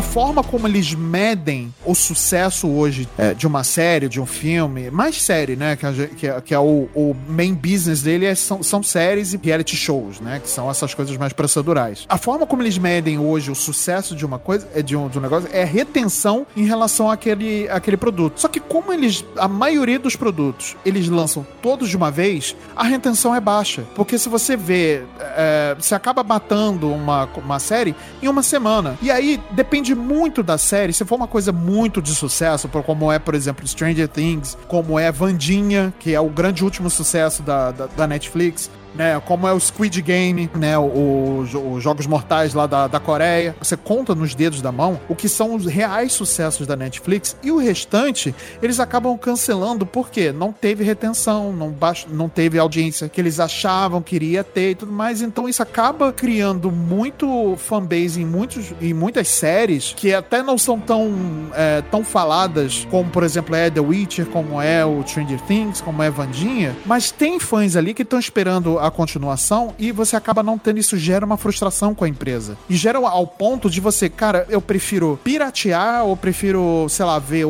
[0.09, 5.21] Forma como eles medem o sucesso hoje é, de uma série, de um filme, mais
[5.21, 5.77] série, né?
[5.77, 9.35] Que, a que é, que é o, o main business dele é- são, são séries
[9.35, 10.41] e reality shows, né?
[10.43, 12.07] Que são essas coisas mais procedurais.
[12.09, 15.19] A forma como eles medem hoje o sucesso de uma coisa, é de um, de
[15.19, 18.41] um negócio, é retenção em relação àquele, àquele produto.
[18.41, 22.85] Só que como eles, a maioria dos produtos, eles lançam todos de uma vez, a
[22.85, 23.85] retenção é baixa.
[23.95, 25.03] Porque se você vê,
[25.37, 28.97] é, você acaba matando uma, uma série em uma semana.
[29.03, 33.19] E aí depende muito da série, se for uma coisa muito de sucesso, como é,
[33.19, 37.87] por exemplo, Stranger Things, como é Vandinha, que é o grande último sucesso da, da,
[37.87, 39.21] da Netflix, né?
[39.25, 40.77] Como é o Squid Game, né?
[40.77, 41.49] Os
[41.81, 43.55] Jogos Mortais lá da, da Coreia.
[43.61, 47.53] Você conta nos dedos da mão o que são os reais sucessos da Netflix e
[47.53, 53.21] o restante eles acabam cancelando porque não teve retenção, não, baixo, não teve audiência que
[53.21, 55.23] eles achavam que iria ter e tudo mais.
[55.23, 60.81] Então isso acaba criando muito fanbase em, muitos, em muitas séries que até não são
[60.81, 61.13] tão,
[61.55, 66.03] é, tão faladas como, por exemplo, é The Witcher, como é o Stranger Things, como
[66.03, 70.59] é Vandinha, mas tem fãs ali que estão esperando a continuação e você acaba não
[70.59, 72.57] tendo isso, gera uma frustração com a empresa.
[72.69, 77.47] E gera ao ponto de você, cara, eu prefiro piratear ou prefiro, sei lá, ver,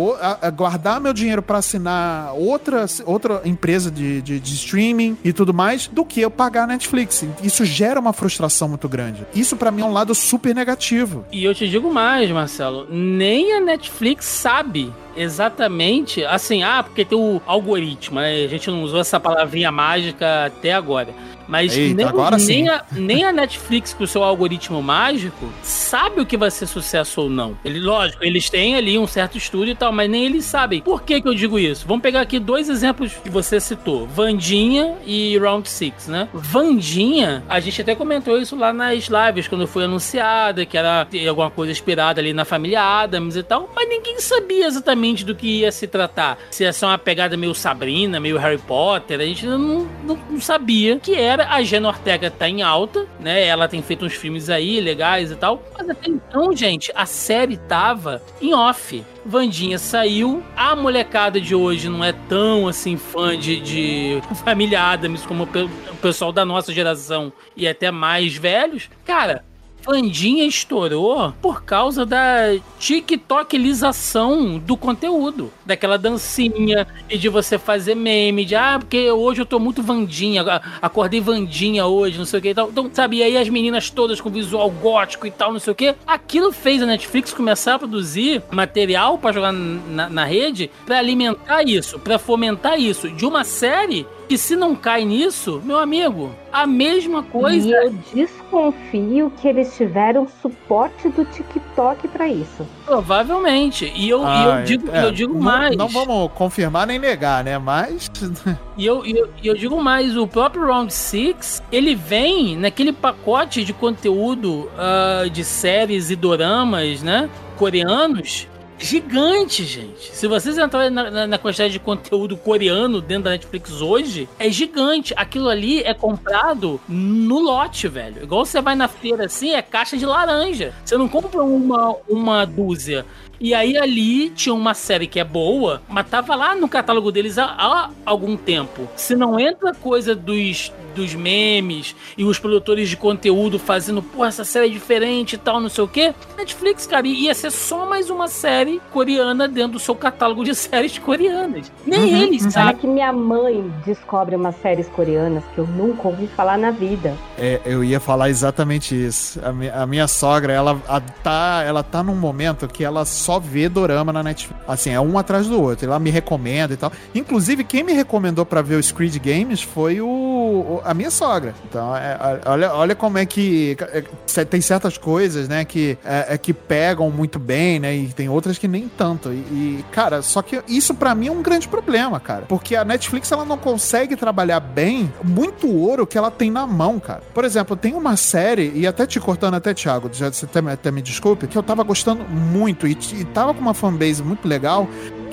[0.55, 5.87] guardar meu dinheiro para assinar outra, outra empresa de, de, de, streaming e tudo mais,
[5.87, 7.25] do que eu pagar a Netflix.
[7.43, 9.27] Isso gera uma frustração muito grande.
[9.35, 11.25] Isso para mim é um lado super negativo.
[11.33, 17.19] E eu te digo mais, Marcelo, nem a Netflix sabe exatamente assim, ah, porque tem
[17.19, 18.45] o algoritmo, né?
[18.45, 21.15] A gente não usou essa palavrinha mágica até agora.
[21.49, 26.27] Mas Eita, nem, nem, a, nem, a, Netflix, com o seu algoritmo mágico, sabe o
[26.27, 27.57] que vai ser sucesso ou não.
[27.65, 30.83] Ele, lógico, eles têm ali um certo estudo e tal, mas nem eles sabem.
[30.83, 31.87] Por que, que eu digo isso?
[31.89, 36.29] Vamos pegar aqui dois exemplos que você citou: Vandinha e Round Six, né?
[36.35, 41.51] Vandinha, a gente até comentou isso lá nas lives, quando foi anunciada, que era alguma
[41.51, 45.73] coisa inspirada ali na família Adams e tal, mas ninguém sabia exatamente do que ia
[45.73, 46.39] se tratar.
[46.51, 50.41] Se ia ser uma pegada meio Sabrina, meio Harry Potter, a gente não, não, não
[50.41, 53.47] sabia que era a Jenna Ortega tá em alta, né?
[53.47, 55.63] Ela tem feito uns filmes aí legais e tal.
[55.77, 59.05] Mas até então, gente, a série tava em off.
[59.25, 60.43] Vandinha saiu.
[60.57, 65.97] A molecada de hoje não é tão assim fã de, de Família Adams como o
[65.97, 68.89] pessoal da nossa geração e até mais velhos.
[69.05, 69.45] Cara,
[69.85, 75.51] Vandinha estourou por causa da TikTokilização do conteúdo.
[75.65, 80.45] Daquela dancinha e de você fazer meme, de ah, porque hoje eu tô muito Vandinha,
[80.81, 82.69] acordei Vandinha hoje, não sei o que e tal.
[82.69, 85.77] Então, sabe, e aí as meninas todas com visual gótico e tal, não sei o
[85.77, 85.95] que.
[86.07, 91.63] Aquilo fez a Netflix começar a produzir material para jogar na, na rede para alimentar
[91.63, 93.11] isso, para fomentar isso.
[93.11, 97.67] De uma série que se não cai nisso, meu amigo, a mesma coisa.
[97.67, 102.67] E eu desconfio que eles tiveram suporte do TikTok para isso.
[102.85, 103.91] Provavelmente.
[103.97, 105.77] E eu, ah, e eu digo, é, eu digo não, mais.
[105.77, 107.57] Não vamos confirmar nem negar, né?
[107.57, 108.11] Mas.
[108.77, 113.73] e eu, eu, eu digo mais: o próprio Round 6 ele vem naquele pacote de
[113.73, 117.31] conteúdo uh, de séries e doramas, né?
[117.57, 118.47] Coreanos
[118.79, 120.15] gigante, gente.
[120.15, 124.49] Se vocês entrarem na, na, na, quantidade de conteúdo coreano dentro da Netflix hoje, é
[124.51, 125.13] gigante.
[125.17, 128.23] Aquilo ali é comprado no lote, velho.
[128.23, 130.73] Igual você vai na feira assim, é caixa de laranja.
[130.85, 133.05] Você não compra uma, uma dúzia.
[133.41, 137.39] E aí ali tinha uma série que é boa, mas tava lá no catálogo deles
[137.39, 138.89] há, há algum tempo.
[138.97, 144.45] Se não entra coisa dos dos memes e os produtores de conteúdo fazendo, pô, essa
[144.45, 146.13] série é diferente e tal, não sei o quê.
[146.37, 150.99] Netflix, cara, ia ser só mais uma série coreana dentro do seu catálogo de séries
[150.99, 151.71] coreanas.
[151.87, 152.51] Nem uhum, eles uhum.
[152.51, 152.77] sabem.
[152.77, 157.15] que minha mãe descobre umas séries coreanas que eu nunca ouvi falar na vida.
[157.39, 159.41] É, eu ia falar exatamente isso.
[159.45, 163.39] A, minha, a minha sogra, ela a, tá, ela tá num momento que ela só
[163.39, 164.63] vê dorama na Netflix.
[164.67, 165.85] Assim, é um atrás do outro.
[165.85, 166.91] Ela me recomenda e tal.
[167.15, 171.55] Inclusive, quem me recomendou para ver o Squid Games foi o, a minha sogra.
[171.69, 176.39] Então, é, olha, olha como é que é, tem certas coisas, né, que, é, é,
[176.39, 179.31] que pegam muito bem, né, e tem outras que nem tanto.
[179.31, 182.85] E, e cara, só que isso para mim é um grande problema, cara, porque a
[182.85, 187.23] Netflix ela não consegue trabalhar bem muito ouro que ela tem na mão, cara.
[187.35, 190.91] Por exemplo, tem uma série, e até te cortando até, Thiago, já, você até, até
[190.91, 194.89] me desculpe, que eu tava gostando muito e, e tava com uma fanbase muito legal,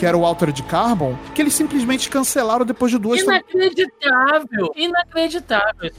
[0.05, 4.71] que era o Altered Carbon, que eles simplesmente cancelaram depois de duas Inacreditável!
[4.75, 5.91] Inacreditável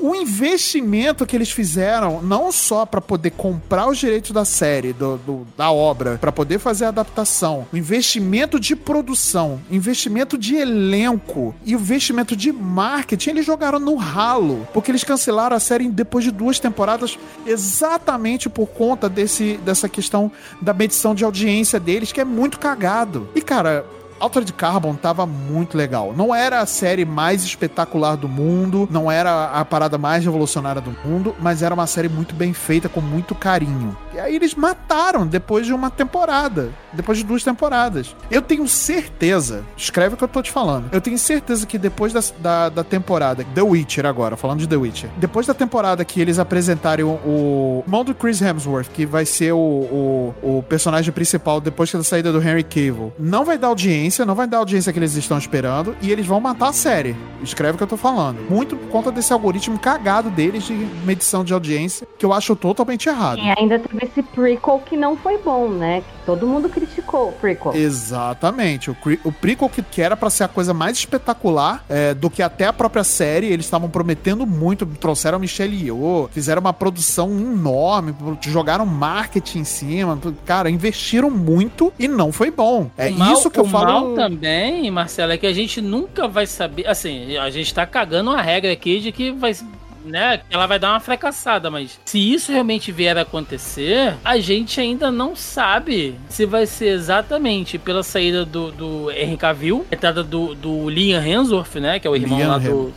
[0.00, 5.18] O investimento que eles fizeram, não só para poder comprar os direitos da série, do,
[5.18, 11.54] do da obra, para poder fazer a adaptação, o investimento de produção, investimento de elenco
[11.62, 16.24] e o investimento de marketing, eles jogaram no ralo, porque eles cancelaram a série depois
[16.24, 22.22] de duas temporadas exatamente por conta desse, dessa questão da medição de audiência deles, que
[22.22, 23.28] é muito cagado.
[23.34, 23.84] E, cara,
[24.20, 26.14] Altered Carbon tava muito legal.
[26.16, 30.94] Não era a série mais espetacular do mundo, não era a parada mais revolucionária do
[31.04, 33.96] mundo, mas era uma série muito bem feita, com muito carinho.
[34.20, 36.70] Aí eles mataram depois de uma temporada.
[36.92, 38.14] Depois de duas temporadas.
[38.30, 40.88] Eu tenho certeza, escreve o que eu tô te falando.
[40.92, 44.76] Eu tenho certeza que depois da, da, da temporada, The Witcher agora, falando de The
[44.76, 49.52] Witcher, depois da temporada que eles apresentarem o, irmão do Chris Hemsworth, que vai ser
[49.52, 54.24] o, o, o personagem principal depois da saída do Henry Cavill, não vai dar audiência,
[54.24, 57.16] não vai dar audiência que eles estão esperando, e eles vão matar a série.
[57.42, 58.38] Escreve o que eu tô falando.
[58.48, 63.08] Muito por conta desse algoritmo cagado deles de medição de audiência, que eu acho totalmente
[63.08, 63.38] errado.
[63.38, 66.00] E ainda teve esse prequel que não foi bom, né?
[66.02, 67.72] Que todo mundo criticou o prequel.
[67.74, 68.90] Exatamente.
[68.90, 72.42] O, o prequel que, que era pra ser a coisa mais espetacular é, do que
[72.42, 74.84] até a própria série, eles estavam prometendo muito.
[74.86, 80.18] Trouxeram a Michelle Yeoh, fizeram uma produção enorme, jogaram marketing em cima.
[80.44, 82.90] Cara, investiram muito e não foi bom.
[82.96, 83.86] É mal- isso que eu o falo.
[83.86, 86.86] mal também, Marcelo, é que a gente nunca vai saber.
[86.86, 89.54] Assim, a gente tá cagando uma regra aqui de que vai.
[90.04, 94.80] Né, ela vai dar uma fracassada, mas se isso realmente vier a acontecer, a gente
[94.80, 100.54] ainda não sabe se vai ser exatamente pela saída do, do Henry Cavill, entrada do,
[100.54, 102.92] do Liam Hemsworth, né, que é o irmão Liam lá do,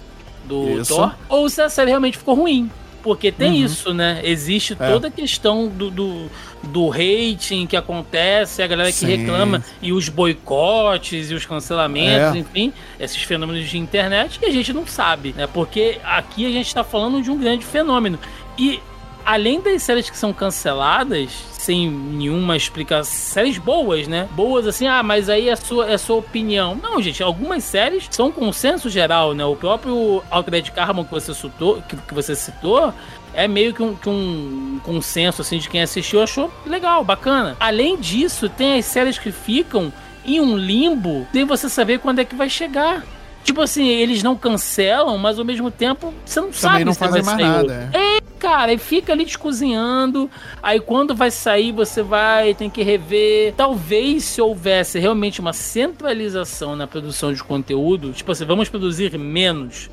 [0.46, 0.96] do Isso.
[0.96, 2.70] Thor, ou se a série realmente ficou ruim.
[3.02, 3.66] Porque tem Uhum.
[3.66, 4.22] isso, né?
[4.24, 4.90] Existe É.
[4.90, 6.32] toda a questão do, do,
[6.64, 9.08] do rating que acontece, a galera que Sim.
[9.08, 12.40] reclama, e os boicotes e os cancelamentos, É.
[12.40, 15.48] enfim, esses fenômenos de internet que a gente não sabe, né?
[15.48, 18.18] Porque aqui a gente tá falando de um grande fenômeno.
[18.58, 18.80] E
[19.26, 24.28] além das séries que são canceladas, sem nenhuma explicação, séries boas, né?
[24.32, 26.76] Boas assim, ah, mas aí é sua, é sua opinião.
[26.82, 29.46] Não, gente, algumas séries são consenso geral, né?
[29.46, 32.94] O próprio Altered Carbon que você citou, que, que você citou
[33.34, 37.58] é meio que um, que um consenso assim de quem assistiu achou legal, bacana.
[37.60, 39.92] Além disso, tem as séries que ficam
[40.26, 43.04] em um limbo sem você saber quando é que vai chegar.
[43.44, 47.00] Tipo assim, eles não cancelam, mas ao mesmo tempo você não sabe Também não se
[47.00, 47.84] fazem vai mais sair nada.
[47.84, 48.00] outro.
[48.00, 48.24] é.
[48.40, 50.30] Cara, e fica ali te cozinhando.
[50.62, 53.54] Aí quando vai sair, você vai, tem que rever.
[53.56, 59.90] Talvez se houvesse realmente uma centralização na produção de conteúdo, tipo assim, vamos produzir menos,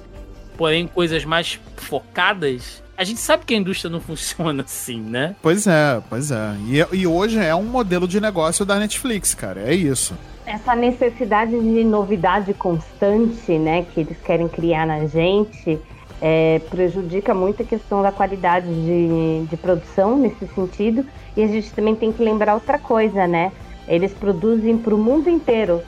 [0.57, 2.83] porém coisas mais focadas.
[3.01, 5.35] A gente sabe que a indústria não funciona assim, né?
[5.41, 6.55] Pois é, pois é.
[6.67, 9.63] E, e hoje é um modelo de negócio da Netflix, cara.
[9.63, 10.13] É isso.
[10.45, 15.79] Essa necessidade de novidade constante, né, que eles querem criar na gente,
[16.21, 21.03] é, prejudica muito a questão da qualidade de, de produção nesse sentido.
[21.35, 23.51] E a gente também tem que lembrar outra coisa, né?
[23.89, 25.81] Eles produzem para o mundo inteiro.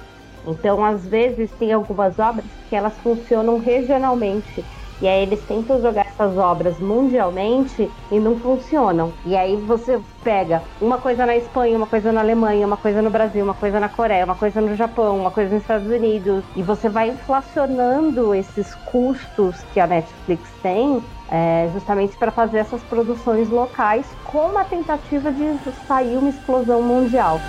[0.46, 4.64] Então, às vezes, tem algumas obras que elas funcionam regionalmente.
[5.02, 9.12] E aí eles tentam jogar essas obras mundialmente e não funcionam.
[9.26, 13.10] E aí você pega uma coisa na Espanha, uma coisa na Alemanha, uma coisa no
[13.10, 16.44] Brasil, uma coisa na Coreia, uma coisa no Japão, uma coisa nos Estados Unidos.
[16.54, 22.80] E você vai inflacionando esses custos que a Netflix tem é, justamente para fazer essas
[22.84, 27.40] produções locais com uma tentativa de sair uma explosão mundial.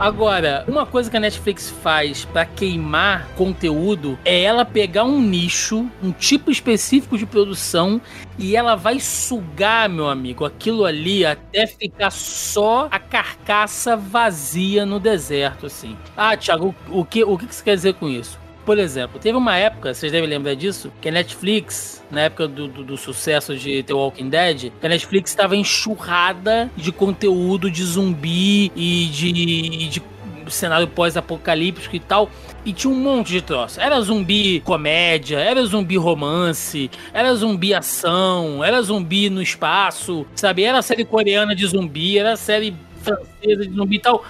[0.00, 5.90] Agora, uma coisa que a Netflix faz pra queimar conteúdo é ela pegar um nicho,
[6.02, 8.00] um tipo específico de produção
[8.38, 14.98] e ela vai sugar, meu amigo, aquilo ali até ficar só a carcaça vazia no
[14.98, 15.94] deserto, assim.
[16.16, 18.38] Ah, Thiago, o, que, o que você quer dizer com isso?
[18.70, 22.68] Por exemplo, teve uma época, vocês devem lembrar disso, que a Netflix, na época do,
[22.68, 28.70] do, do sucesso de The Walking Dead, a Netflix estava enxurrada de conteúdo de zumbi
[28.76, 30.02] e de, de
[30.46, 32.30] cenário pós-apocalíptico e tal.
[32.64, 33.80] E tinha um monte de troço.
[33.80, 40.62] Era zumbi comédia, era zumbi romance, era zumbi ação, era zumbi no espaço, sabe?
[40.62, 44.24] Era série coreana de zumbi, era série francesa de zumbi e tal.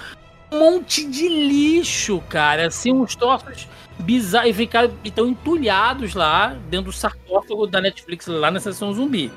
[0.51, 2.69] Um monte de lixo, cara.
[2.69, 3.69] Assim, uns troços
[4.01, 4.51] bizarros.
[4.51, 9.31] E ficaram então entulhados lá dentro do sarcófago da Netflix, lá na seção zumbi.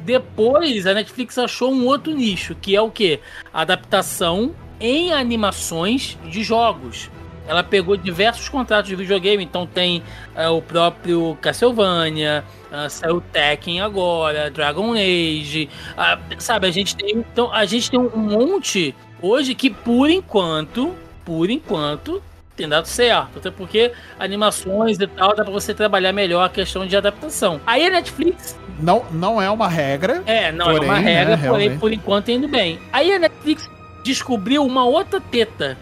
[0.00, 3.20] Depois a Netflix achou um outro nicho, que é o que?
[3.52, 7.10] Adaptação em animações de jogos.
[7.46, 10.02] Ela pegou diversos contratos de videogame, então tem
[10.34, 16.66] é, o próprio Castlevania, ah, saiu Tekken agora, Dragon Age, ah, sabe?
[16.66, 22.22] A gente tem então a gente tem um monte hoje que por enquanto, por enquanto
[22.56, 26.86] tem dado certo, até porque animações e tal dá pra você trabalhar melhor a questão
[26.86, 27.60] de adaptação.
[27.66, 30.22] Aí a Netflix Não, não é uma regra.
[30.26, 31.80] é, não é Porém, uma regra, né, porém realmente.
[31.80, 32.78] por enquanto tá indo bem.
[32.92, 33.68] Aí a Netflix
[34.04, 35.76] descobriu uma outra teta,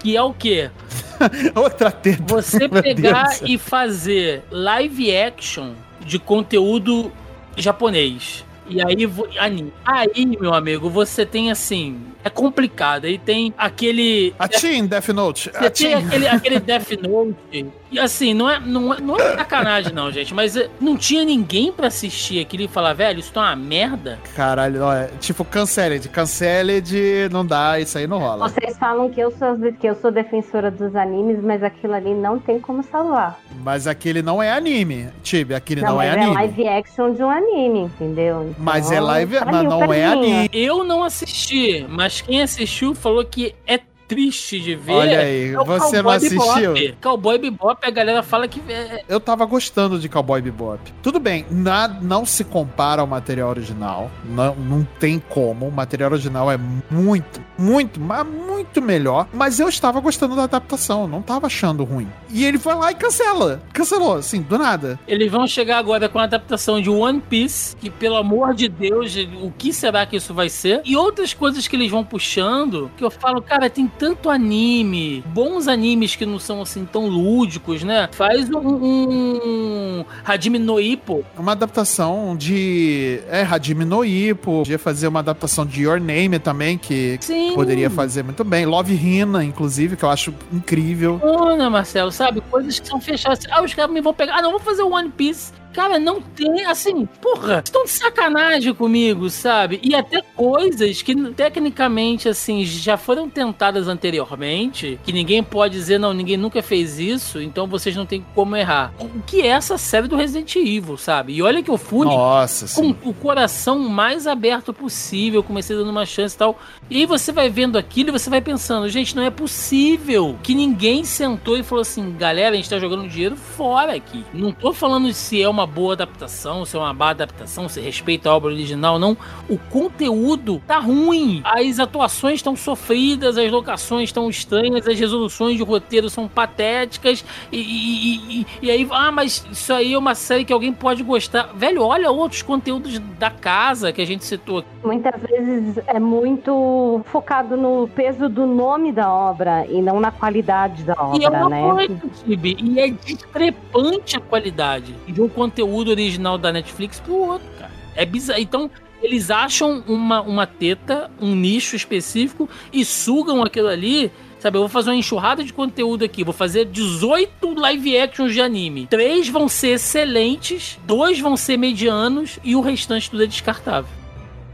[0.00, 0.70] que é o quê?
[1.54, 2.22] Outra teta.
[2.26, 7.12] Você pegar e fazer live action de conteúdo
[7.56, 8.43] japonês.
[8.66, 8.96] E aí,
[9.38, 9.72] anime.
[9.84, 12.00] Aí, meu amigo, você tem assim.
[12.22, 13.04] É complicado.
[13.04, 14.34] Aí tem aquele.
[14.38, 15.50] A Team Death Note.
[15.50, 17.66] Você A tem aquele, aquele Death Note.
[17.94, 20.34] E assim, não é, não, é, não é sacanagem, não, gente.
[20.34, 24.18] Mas eh, não tinha ninguém pra assistir aquilo e falar, velho, isso tá uma merda.
[24.34, 26.08] Caralho, é, tipo, Canceled.
[26.08, 26.92] Canceled
[27.30, 28.48] não dá, isso aí não rola.
[28.48, 32.36] Vocês falam que eu, sou, que eu sou defensora dos animes, mas aquilo ali não
[32.36, 33.38] tem como salvar.
[33.62, 36.34] Mas aquele não é anime, Tibi, aquele não, mas é é anime.
[36.34, 38.48] live action de um anime, entendeu?
[38.50, 40.50] Então, Mas é live, tá mas não é anime.
[40.52, 44.92] Eu não assisti, mas quem assistiu falou que é triste de ver.
[44.92, 46.72] Olha aí, é você não Cowboy assistiu?
[46.74, 46.96] Bebop.
[47.02, 50.80] Cowboy Bebop, a galera fala que é, Eu tava gostando de Cowboy Bebop.
[51.02, 54.10] Tudo bem, na- não se compara ao material original.
[54.24, 55.68] Não, não tem como.
[55.68, 56.58] O material original é
[56.90, 59.26] muito, muito, mas muito melhor.
[59.32, 61.06] Mas eu estava gostando da adaptação.
[61.08, 62.08] Não tava achando ruim.
[62.30, 63.62] E ele foi lá e cancela.
[63.72, 64.98] Cancelou, assim, do nada.
[65.06, 69.14] Eles vão chegar agora com a adaptação de One Piece, que pelo amor de Deus,
[69.42, 70.80] o que será que isso vai ser?
[70.84, 75.68] E outras coisas que eles vão puxando, que eu falo, cara, tem tanto anime, bons
[75.68, 78.08] animes que não são assim tão lúdicos, né?
[78.12, 81.24] Faz um, um Hajime no Ippo.
[81.38, 83.20] Uma adaptação de.
[83.28, 84.58] É, Hajime no Ippo.
[84.58, 87.52] Podia fazer uma adaptação de Your Name também, que Sim.
[87.54, 88.66] poderia fazer muito bem.
[88.66, 91.20] Love Hina, inclusive, que eu acho incrível.
[91.22, 92.40] Olha, Marcelo, sabe?
[92.42, 93.44] Coisas que são fechadas.
[93.50, 94.36] Ah, os caras me vão pegar.
[94.36, 95.52] Ah, não, vou fazer o One Piece.
[95.74, 99.80] Cara, não tem, assim, porra, estão de sacanagem comigo, sabe?
[99.82, 106.14] E até coisas que tecnicamente, assim, já foram tentadas anteriormente, que ninguém pode dizer, não,
[106.14, 108.94] ninguém nunca fez isso, então vocês não têm como errar.
[109.00, 111.34] O que é essa série do Resident Evil, sabe?
[111.34, 112.92] E olha que eu fui Nossa, sim.
[112.92, 116.56] com o coração mais aberto possível, comecei dando uma chance e tal.
[116.88, 120.54] E aí você vai vendo aquilo e você vai pensando, gente, não é possível que
[120.54, 124.24] ninguém sentou e falou assim, galera, a gente tá jogando dinheiro fora aqui.
[124.32, 128.28] Não tô falando se é uma boa adaptação, se é uma má adaptação, se respeita
[128.30, 129.16] a obra original, não.
[129.48, 131.42] O conteúdo tá ruim.
[131.44, 137.24] As atuações estão sofridas, as locações estão estranhas, as resoluções de roteiro são patéticas.
[137.52, 141.02] E, e- e- e aí, ah, mas isso aí é uma série que alguém pode
[141.02, 141.50] gostar.
[141.54, 144.68] Velho, olha outros conteúdos da casa que a gente citou aqui.
[144.84, 150.82] Muitas vezes é muito focado no peso do nome da obra e não na qualidade
[150.82, 151.62] da E é obra, uma né?
[151.86, 157.48] coisa, Tibi, e é discrepante a qualidade de um conteúdo original da Netflix pro outro,
[157.58, 157.72] cara.
[157.94, 158.40] É bizarro.
[158.40, 158.70] Então,
[159.02, 164.10] eles acham uma, uma teta, um nicho específico e sugam aquilo ali.
[164.38, 166.24] Sabe, eu vou fazer uma enxurrada de conteúdo aqui.
[166.24, 168.86] Vou fazer 18 live actions de anime.
[168.86, 174.03] Três vão ser excelentes, dois vão ser medianos e o restante tudo é descartável.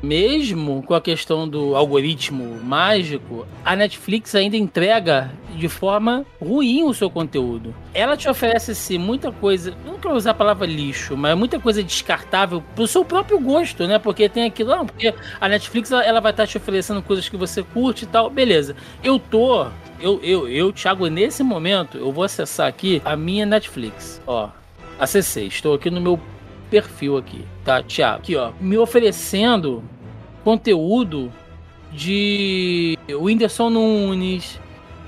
[0.02, 6.94] Mesmo com a questão do algoritmo mágico, a Netflix ainda entrega de forma ruim o
[6.94, 7.74] seu conteúdo.
[7.92, 11.82] Ela te oferece sim muita coisa, não quero usar a palavra lixo, mas muita coisa
[11.82, 13.98] descartável pro seu próprio gosto, né?
[13.98, 17.62] Porque tem aquilo, não, porque a Netflix ela, vai estar te oferecendo coisas que você
[17.62, 18.74] curte e tal, beleza.
[19.04, 19.66] Eu tô,
[20.00, 24.48] eu, eu, eu, Thiago, nesse momento, eu vou acessar aqui a minha Netflix, ó.
[24.98, 26.20] Acessei, estou aqui no meu
[26.70, 28.18] perfil aqui, tá, Thiago?
[28.18, 29.82] Aqui, ó, me oferecendo
[30.44, 31.32] conteúdo
[31.92, 34.60] de Whindersson Nunes,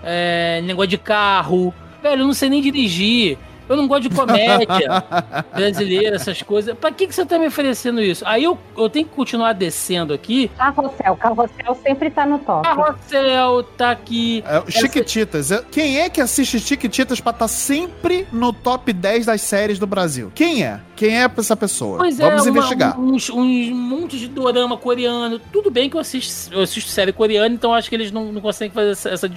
[0.02, 1.72] é, negócio de carro.
[2.02, 3.38] Velho, eu não sei nem dirigir.
[3.68, 5.02] Eu não gosto de comédia
[5.54, 6.76] brasileira, essas coisas.
[6.76, 8.22] Pra que, que você tá me oferecendo isso?
[8.26, 10.50] Aí eu, eu tenho que continuar descendo aqui.
[10.58, 12.68] Carrossel, carrossel sempre tá no top.
[12.68, 14.44] Carrossel tá aqui.
[14.46, 15.50] É, Chiquititas.
[15.70, 20.30] Quem é que assiste Chiquititas pra estar sempre no top 10 das séries do Brasil?
[20.34, 20.80] Quem é?
[21.02, 21.98] Quem é essa pessoa?
[21.98, 23.00] Pois é, Vamos uma- investigar.
[23.00, 25.40] uns, uns montes de dorama coreano.
[25.52, 28.40] Tudo bem que eu assisto, eu assisto série coreana, então acho que eles não, não
[28.40, 29.30] conseguem fazer essa, essa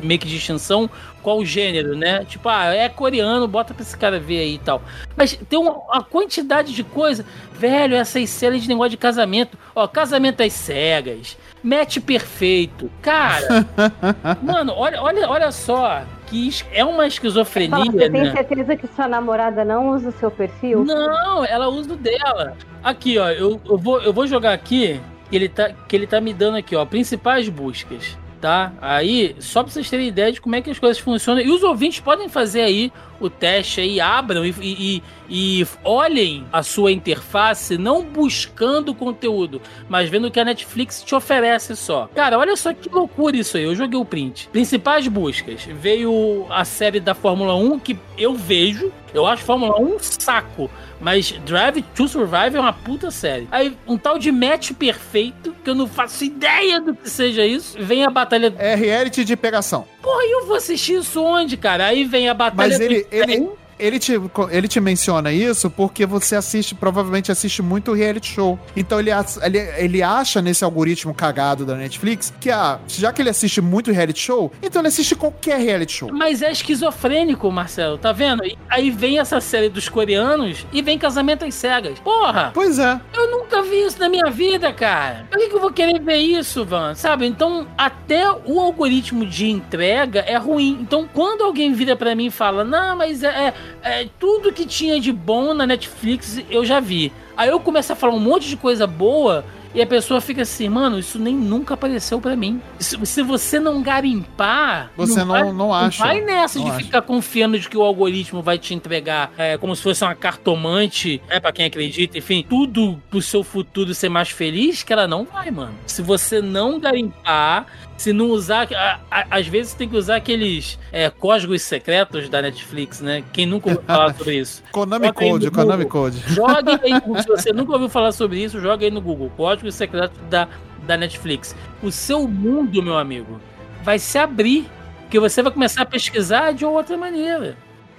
[0.00, 0.88] meio que distinção
[1.20, 2.24] qual o gênero, né?
[2.24, 4.80] Tipo, ah, é coreano, bota pra esse cara ver aí e tal.
[5.16, 7.26] Mas tem uma, uma quantidade de coisa.
[7.52, 9.58] Velho, essas séries de negócio de casamento.
[9.74, 11.36] Ó, casamento às cegas.
[11.64, 12.88] Match perfeito.
[13.02, 13.66] Cara,
[14.40, 16.02] mano, olha, olha, olha só.
[16.32, 18.32] Que é uma esquizofrenia, você tem né?
[18.32, 20.82] certeza que sua namorada não usa o seu perfil?
[20.82, 22.56] Não, ela usa o dela.
[22.82, 26.22] Aqui, ó, eu, eu, vou, eu vou jogar aqui, que ele, tá, que ele tá
[26.22, 28.72] me dando aqui, ó, principais buscas, tá?
[28.80, 31.42] Aí, só pra vocês terem ideia de como é que as coisas funcionam.
[31.42, 32.90] E os ouvintes podem fazer aí
[33.26, 40.08] o teste aí, abram e, e, e olhem a sua interface, não buscando conteúdo, mas
[40.08, 42.08] vendo o que a Netflix te oferece só.
[42.14, 43.64] Cara, olha só que loucura isso aí.
[43.64, 44.48] Eu joguei o print.
[44.48, 45.64] Principais buscas.
[45.64, 48.92] Veio a série da Fórmula 1 que eu vejo.
[49.14, 50.70] Eu acho Fórmula 1 um saco.
[51.02, 53.48] Mas Drive to Survive é uma puta série.
[53.50, 57.76] Aí, um tal de match perfeito, que eu não faço ideia do que seja isso.
[57.80, 58.54] Vem a batalha.
[58.56, 59.84] É reality de pegação.
[60.02, 61.86] Porra, eu vou assistir isso onde, cara?
[61.86, 62.76] Aí vem a batalha.
[62.76, 63.48] Mas ele, do ele.
[63.82, 64.12] Ele te,
[64.50, 68.58] ele te menciona isso porque você assiste, provavelmente assiste muito reality show.
[68.76, 69.10] Então ele,
[69.42, 73.90] ele, ele acha nesse algoritmo cagado da Netflix que, ah, já que ele assiste muito
[73.90, 76.10] reality show, então ele assiste qualquer reality show.
[76.12, 78.44] Mas é esquizofrênico, Marcelo, tá vendo?
[78.44, 81.98] E Aí vem essa série dos coreanos e vem Casamento às Cegas.
[82.00, 82.50] Porra!
[82.54, 82.98] Pois é.
[83.12, 85.26] Eu nunca vi isso na minha vida, cara.
[85.30, 86.94] Por que, que eu vou querer ver isso, Van?
[86.94, 87.26] Sabe?
[87.26, 90.78] Então, até o algoritmo de entrega é ruim.
[90.80, 94.66] Então, quando alguém vira pra mim e fala, não, mas é, é- é tudo que
[94.66, 97.12] tinha de bom na Netflix eu já vi.
[97.36, 99.44] Aí eu começo a falar um monte de coisa boa.
[99.74, 102.60] E a pessoa fica assim, mano, isso nem nunca apareceu pra mim.
[102.78, 106.04] Se, se você não garimpar, Você não- não acha.
[106.04, 106.84] vai nessa Não de acha.
[106.84, 111.22] ficar confiando de que o algoritmo vai te entregar é, como se fosse uma cartomante,
[111.28, 115.24] é pra quem acredita, enfim, tudo pro seu futuro ser mais feliz, que ela não
[115.24, 115.72] vai, mano.
[115.86, 117.66] Se você não garimpar,
[117.96, 118.68] se não usar.
[118.74, 123.22] a- a- às vezes tem que usar aqueles é, códigos secretos da Netflix, né?
[123.32, 124.62] Quem nunca ouviu falar sobre isso?
[124.72, 125.50] Konami Code.
[125.50, 126.18] Konami Code.
[126.26, 126.92] Jogue aí,
[127.22, 129.30] se você nunca ouviu falar sobre isso, joga aí no Google.
[129.36, 130.48] Código secreto da,
[130.84, 131.54] da Netflix.
[131.82, 133.40] O seu mundo, meu amigo,
[133.82, 134.66] vai se abrir.
[135.02, 137.54] Porque você vai começar a pesquisar de outra maneira.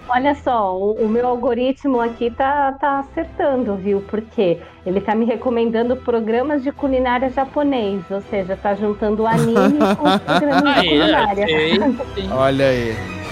[0.09, 4.01] Olha só, o, o meu algoritmo aqui tá, tá acertando, viu?
[4.09, 10.20] Porque ele tá me recomendando programas de culinária japonês, ou seja, tá juntando anime com
[10.20, 11.45] programas de culinária.
[12.36, 13.22] Olha aí.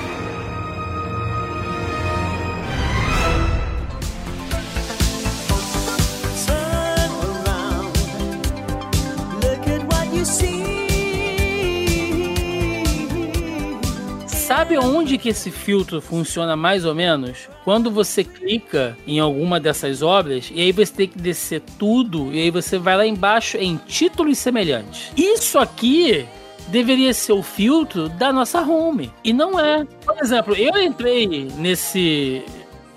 [14.62, 17.50] Sabe onde que esse filtro funciona mais ou menos?
[17.64, 22.40] Quando você clica em alguma dessas obras e aí você tem que descer tudo e
[22.40, 25.12] aí você vai lá embaixo em títulos semelhantes.
[25.18, 26.28] Isso aqui
[26.68, 29.84] deveria ser o filtro da nossa home e não é.
[30.06, 31.26] Por exemplo, eu entrei
[31.58, 32.44] nesse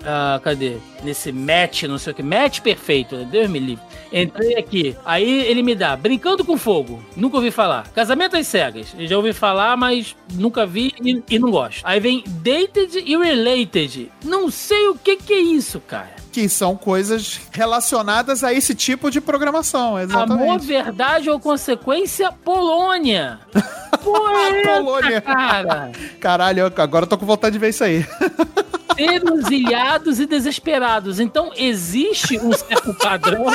[0.05, 0.77] ah, cadê?
[1.03, 3.27] Nesse match, não sei o que, match perfeito, né?
[3.29, 3.83] Deus me livre.
[4.11, 7.87] Entrei aqui, aí ele me dá Brincando com Fogo, nunca ouvi falar.
[7.89, 11.81] Casamento às Cegas, já ouvi falar, mas nunca vi e, e não gosto.
[11.83, 16.15] Aí vem Dated e Related, não sei o que que é isso, cara.
[16.35, 20.65] Que são coisas relacionadas a esse tipo de programação, Amor, exatamente.
[20.65, 23.39] verdade ou consequência, Polônia.
[24.03, 25.21] Poeta, Polônia.
[25.21, 25.93] cara.
[26.19, 28.05] Caralho, agora eu tô com vontade de ver isso aí.
[28.97, 31.21] Seres ilhados e desesperados.
[31.21, 33.45] Então, existe um certo padrão.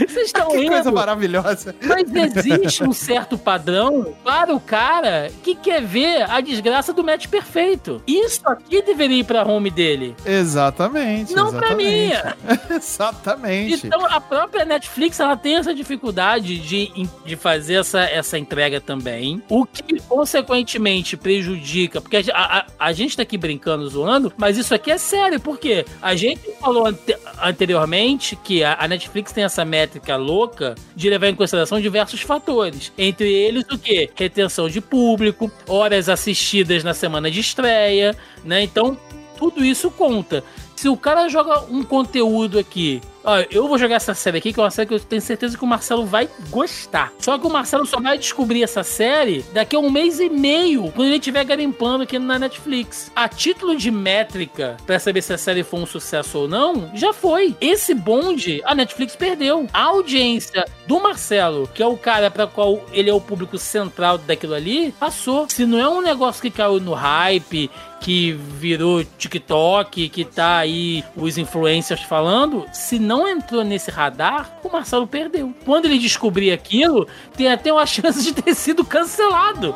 [0.09, 1.75] Vocês estão Que coisa rindo, maravilhosa.
[1.83, 7.27] mas existe um certo padrão para o cara que quer ver a desgraça do match
[7.29, 8.03] perfeito.
[8.07, 10.15] Isso aqui deveria ir pra home dele.
[10.25, 11.35] Exatamente.
[11.35, 11.77] Não pra exatamente.
[11.85, 12.37] minha.
[12.77, 13.87] Exatamente.
[13.87, 19.43] Então a própria Netflix ela tem essa dificuldade de, de fazer essa, essa entrega também,
[19.49, 24.75] o que consequentemente prejudica, porque a, a- a gente tá aqui brincando, zoando, mas isso
[24.75, 29.56] aqui é sério, porque a gente falou ante- anteriormente que a, a Netflix tem essa
[29.65, 34.11] métrica louca de levar em consideração diversos fatores, entre eles o que?
[34.15, 38.63] Retenção de público, horas assistidas na semana de estreia, né?
[38.63, 38.97] Então
[39.37, 40.43] tudo isso conta.
[40.75, 44.61] Se o cara joga um conteúdo aqui, ó, eu vou jogar essa série aqui, que
[44.61, 47.13] é uma série que eu tenho certeza que o Marcelo vai gostar.
[47.19, 50.91] Só que o Marcelo só vai descobrir essa série daqui a um mês e meio,
[50.93, 53.11] quando ele estiver garimpando aqui na Netflix.
[53.15, 57.13] A título de métrica, pra saber se a série foi um sucesso ou não, já
[57.13, 57.55] foi.
[57.61, 59.67] Esse bonde, a Netflix perdeu.
[59.73, 64.19] A audiência do Marcelo, que é o cara para qual ele é o público central
[64.19, 65.49] daquilo ali, passou.
[65.49, 67.71] Se não é um negócio que caiu no hype,
[68.01, 74.69] que virou TikTok, que tá aí os influencers falando, se não entrou nesse radar, o
[74.69, 75.55] Marcelo perdeu.
[75.65, 77.07] Quando ele descobrir aquilo,
[77.37, 79.73] tem até uma chance de ter sido cancelado.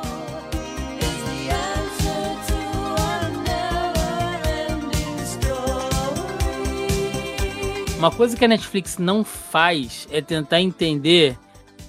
[7.97, 11.39] Uma coisa que a Netflix não faz é tentar entender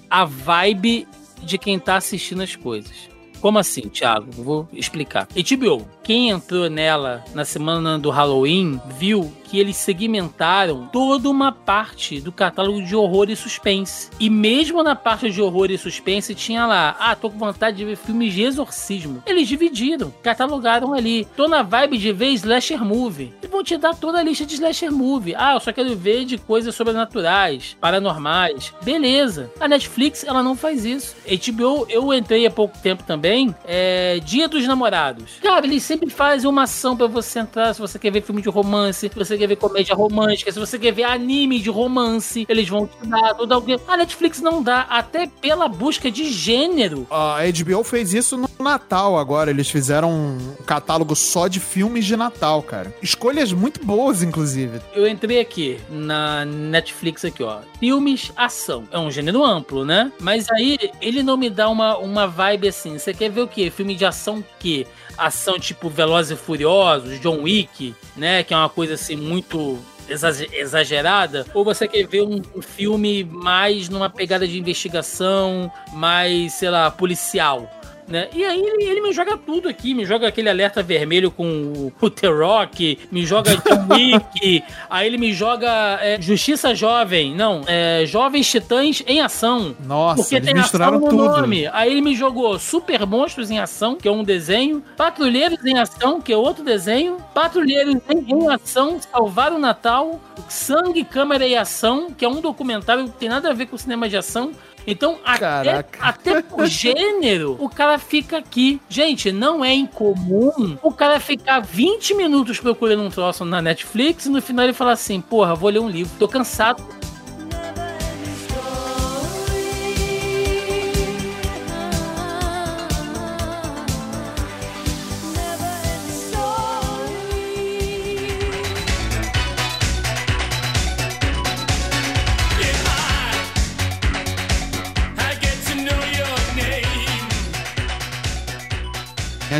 [0.09, 1.07] a vibe
[1.41, 3.09] de quem tá assistindo as coisas.
[3.39, 4.29] Como assim, Thiago?
[4.31, 5.27] Vou explicar.
[5.27, 12.21] HBO, quem entrou nela na semana do Halloween viu que eles segmentaram toda uma parte
[12.21, 14.09] do catálogo de horror e suspense.
[14.17, 17.83] E mesmo na parte de horror e suspense tinha lá, ah, tô com vontade de
[17.83, 19.21] ver filmes de exorcismo.
[19.25, 21.27] Eles dividiram, catalogaram ali.
[21.35, 23.33] Tô na vibe de ver slasher movie.
[23.43, 25.35] E vão te dar toda a lista de slasher movie.
[25.35, 28.73] Ah, eu só quero ver de coisas sobrenaturais, paranormais.
[28.81, 29.51] Beleza.
[29.59, 31.13] A Netflix, ela não faz isso.
[31.27, 35.33] HBO, eu entrei há pouco tempo também, é Dia dos Namorados.
[35.41, 38.47] Cara, eles sempre fazem uma ação pra você entrar, se você quer ver filme de
[38.47, 42.69] romance, se você quer ver comédia romântica, se você quer ver anime de romance, eles
[42.69, 43.77] vão te dar tudo alguém.
[43.85, 47.05] A Netflix não dá, até pela busca de gênero.
[47.11, 52.15] A HBO fez isso no Natal agora, eles fizeram um catálogo só de filmes de
[52.15, 52.95] Natal, cara.
[53.01, 54.79] Escolhas muito boas, inclusive.
[54.93, 57.59] Eu entrei aqui na Netflix aqui, ó.
[57.81, 58.85] Filmes ação.
[58.91, 60.09] É um gênero amplo, né?
[60.21, 62.97] Mas aí ele não me dá uma, uma vibe assim.
[62.97, 63.69] Você quer ver o quê?
[63.69, 64.87] Filme de ação o quê?
[65.17, 68.43] Ação tipo Velozes e Furiosos, John Wick, né?
[68.43, 69.77] Que é uma coisa assim muito
[70.09, 71.45] exage- exagerada?
[71.53, 77.69] Ou você quer ver um filme mais numa pegada de investigação, mais, sei lá, policial?
[78.11, 78.27] Né?
[78.33, 81.93] E aí ele, ele me joga tudo aqui, me joga aquele alerta vermelho com o,
[82.01, 87.61] o The Rock, me joga John Wick, aí ele me joga é, Justiça Jovem, não,
[87.65, 89.75] é, Jovens Titãs em Ação.
[89.85, 91.41] Nossa, Porque tem misturaram ação no tudo.
[91.41, 91.67] nome.
[91.71, 96.19] Aí ele me jogou Super Monstros em Ação, que é um desenho, Patrulheiros em Ação,
[96.19, 102.11] que é outro desenho, Patrulheiros em, em Ação, Salvar o Natal, Sangue, Câmera e Ação,
[102.11, 104.51] que é um documentário que tem nada a ver com cinema de ação.
[104.85, 108.81] Então, até, até por gênero, o cara fica aqui.
[108.89, 114.29] Gente, não é incomum o cara ficar 20 minutos procurando um troço na Netflix e
[114.29, 116.83] no final ele fala assim: porra, vou ler um livro, tô cansado.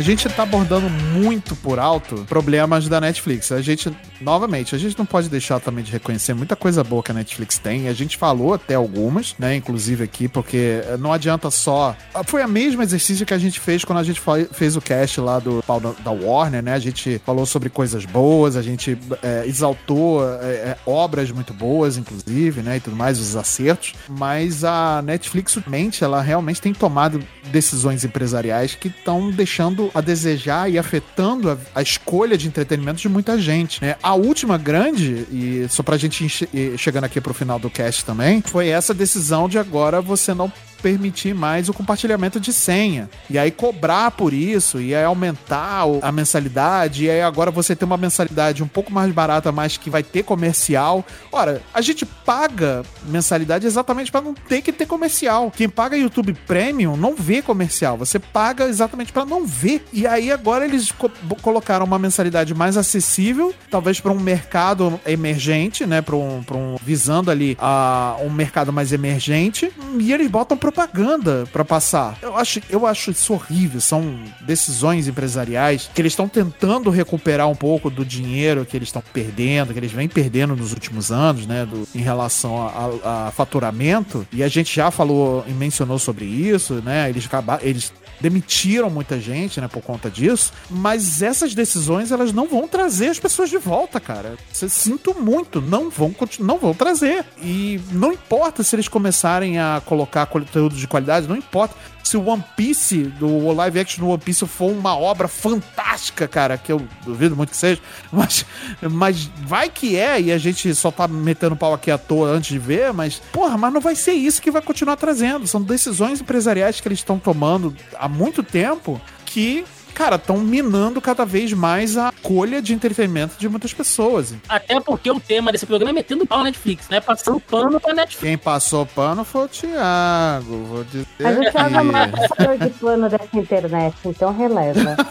[0.02, 3.52] Gente tá abordando muito por alto problemas da Netflix.
[3.52, 3.90] A gente,
[4.20, 7.58] novamente, a gente não pode deixar também de reconhecer muita coisa boa que a Netflix
[7.58, 7.88] tem.
[7.88, 9.56] A gente falou até algumas, né?
[9.56, 11.96] Inclusive aqui, porque não adianta só.
[12.26, 14.20] Foi o mesmo exercício que a gente fez quando a gente
[14.52, 15.62] fez o cast lá do
[16.04, 16.74] da Warner, né?
[16.74, 21.96] A gente falou sobre coisas boas, a gente é, exaltou é, é, obras muito boas,
[21.96, 22.76] inclusive, né?
[22.76, 23.94] E tudo mais, os acertos.
[24.08, 30.70] Mas a Netflix, mente, ela realmente tem tomado decisões empresariais que estão deixando a desejar
[30.70, 33.96] e afetando a, a escolha de entretenimento de muita gente, né?
[34.02, 36.28] A última grande, e só pra gente
[36.76, 40.52] chegando aqui pro final do cast também, foi essa decisão de agora você não
[40.82, 43.08] permitir mais o compartilhamento de senha.
[43.30, 47.86] E aí cobrar por isso, e aí aumentar a mensalidade, e aí agora você tem
[47.86, 51.04] uma mensalidade um pouco mais barata, mas que vai ter comercial.
[51.30, 55.50] Ora, a gente paga mensalidade exatamente para não ter que ter comercial.
[55.50, 59.84] Quem paga YouTube Premium não vê comercial, você paga exatamente para não ver.
[59.92, 61.10] E aí agora eles co-
[61.40, 66.76] colocaram uma mensalidade mais acessível, talvez para um mercado emergente, né, para um, pra um
[66.82, 72.18] visando ali a um mercado mais emergente, e eles botam propaganda para passar.
[72.22, 77.54] Eu acho, eu acho isso horrível, são decisões empresariais que eles estão tentando recuperar um
[77.54, 81.66] pouco do dinheiro que eles estão perdendo, que eles vêm perdendo nos últimos anos, né,
[81.66, 86.24] do, em relação a, a- a faturamento, e a gente já falou e mencionou sobre
[86.24, 87.92] isso, né, eles acabaram, eles
[88.22, 93.18] demitiram muita gente, né, por conta disso, mas essas decisões elas não vão trazer as
[93.18, 94.36] pessoas de volta, cara.
[94.52, 97.24] Sinto muito, não vão não vão trazer.
[97.42, 102.24] E não importa se eles começarem a colocar conteúdo de qualidade, não importa se o
[102.26, 106.82] One Piece, do live action do One Piece for uma obra fantástica, cara, que eu
[107.04, 108.44] duvido muito que seja, mas,
[108.90, 112.50] mas vai que é, e a gente só tá metendo pau aqui à toa antes
[112.50, 115.46] de ver, mas, porra, mas não vai ser isso que vai continuar trazendo.
[115.46, 121.24] São decisões empresariais que eles estão tomando há muito tempo que, cara, estão minando cada
[121.24, 124.34] vez mais a colha de entretenimento de muitas pessoas.
[124.48, 127.80] Até porque o tema desse programa é metendo pau na Netflix, não é passando pano
[127.80, 128.20] pra Netflix.
[128.22, 131.06] Quem passou pano foi o Thiago, vou dizer.
[131.18, 134.96] Mas o Thiago é o maior passador de plano dessa internet, então releva.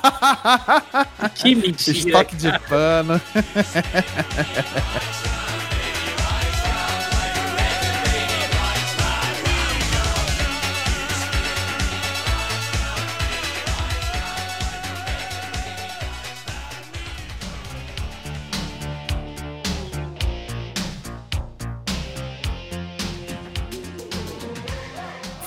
[1.36, 1.98] Que mentira.
[1.98, 3.20] Estoque de pano.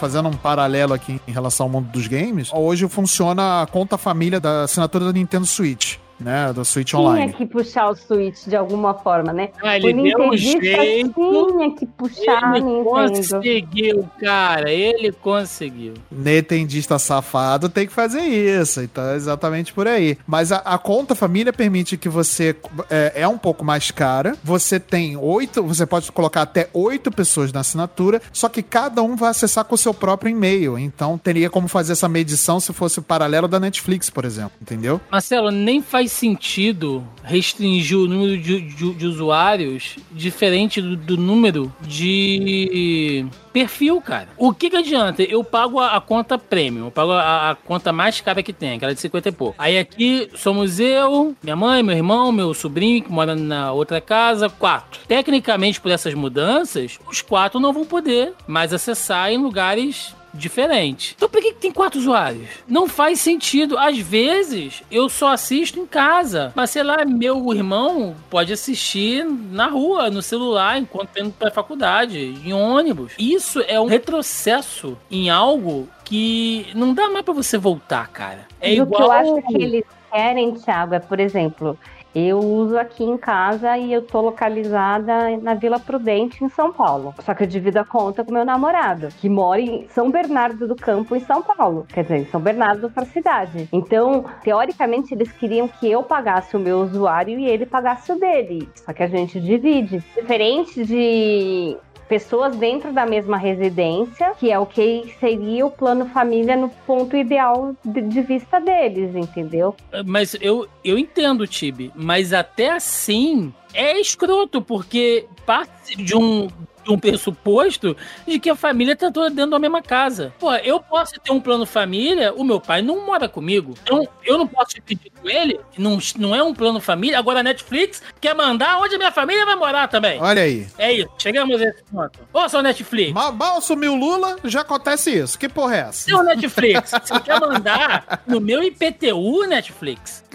[0.04, 4.38] Fazendo um paralelo aqui em relação ao mundo dos games, hoje funciona a conta família
[4.38, 6.52] da assinatura da Nintendo Switch, né?
[6.52, 7.32] Da Switch Tinha Online.
[7.32, 9.50] que puxar o Switch de alguma forma, né?
[9.62, 10.60] Ah, ele o deu um jeito.
[10.60, 12.84] tinha que puxar a Ele Nintendo.
[12.84, 14.70] conseguiu, cara.
[14.70, 15.94] Ele conseguiu.
[16.10, 20.16] Nintendista safado tem que fazer isso, então é exatamente por aí.
[20.26, 22.56] Mas a, a conta família permite que você
[22.90, 24.36] é, é um pouco mais cara.
[24.42, 29.16] Você tem oito, você pode colocar até oito pessoas na assinatura, só que cada um
[29.16, 30.78] vai acessar com o seu próprio e-mail.
[30.78, 35.00] Então teria como fazer essa medição se fosse o paralelo da Netflix, por exemplo, entendeu?
[35.10, 41.72] Marcelo, nem faz sentido restringir o número de, de- de usuários diferente do, do número
[41.86, 44.28] de perfil, cara.
[44.36, 45.22] O que que adianta?
[45.22, 48.74] Eu pago a, a conta premium, eu pago a, a conta mais cara que tem,
[48.74, 49.54] aquela de 50 e pouco.
[49.58, 54.48] Aí aqui somos eu, minha mãe, meu irmão, meu sobrinho que mora na outra casa,
[54.48, 55.00] quatro.
[55.06, 61.14] Tecnicamente, por essas mudanças, os quatro não vão poder mais acessar em lugares diferente.
[61.16, 62.48] Então por que, que tem quatro usuários?
[62.68, 63.78] Não faz sentido.
[63.78, 66.52] Às vezes eu só assisto em casa.
[66.54, 71.50] Mas sei lá, meu irmão pode assistir na rua, no celular, enquanto tá indo pra
[71.50, 73.12] faculdade, em ônibus.
[73.18, 78.46] Isso é um retrocesso em algo que não dá mais pra você voltar, cara.
[78.60, 79.10] É E o que eu igual.
[79.12, 81.78] acho que eles querem, Thiago, é, por exemplo,
[82.14, 87.14] eu uso aqui em casa e eu tô localizada na Vila Prudente, em São Paulo.
[87.20, 90.76] Só que eu divido a conta com meu namorado, que mora em São Bernardo do
[90.76, 91.86] Campo, em São Paulo.
[91.88, 93.68] Quer dizer, São Bernardo para cidade.
[93.72, 98.68] Então, teoricamente, eles queriam que eu pagasse o meu usuário e ele pagasse o dele.
[98.74, 99.98] Só que a gente divide.
[100.14, 101.76] Diferente de
[102.14, 107.16] pessoas dentro da mesma residência, que é o que seria o plano família no ponto
[107.16, 109.74] ideal de, de vista deles, entendeu?
[110.06, 116.46] Mas eu, eu entendo, Tibi, mas até assim é escroto, porque parte de um,
[116.84, 120.32] de um pressuposto de que a família tá toda dentro da mesma casa.
[120.38, 123.74] Pô, eu posso ter um plano família, o meu pai não mora comigo.
[123.82, 127.18] Então, eu não posso dividir com ele, não, não é um plano família.
[127.18, 130.20] Agora a Netflix quer mandar onde a minha família vai morar também.
[130.20, 130.66] Olha aí.
[130.78, 132.20] É isso, chegamos a esse ponto.
[132.32, 135.38] Ô, seu Netflix, Mal, mal assumiu o Lula, já acontece isso.
[135.38, 136.04] Que porra é essa?
[136.04, 140.24] seu Netflix, você quer mandar no meu IPTU, Netflix?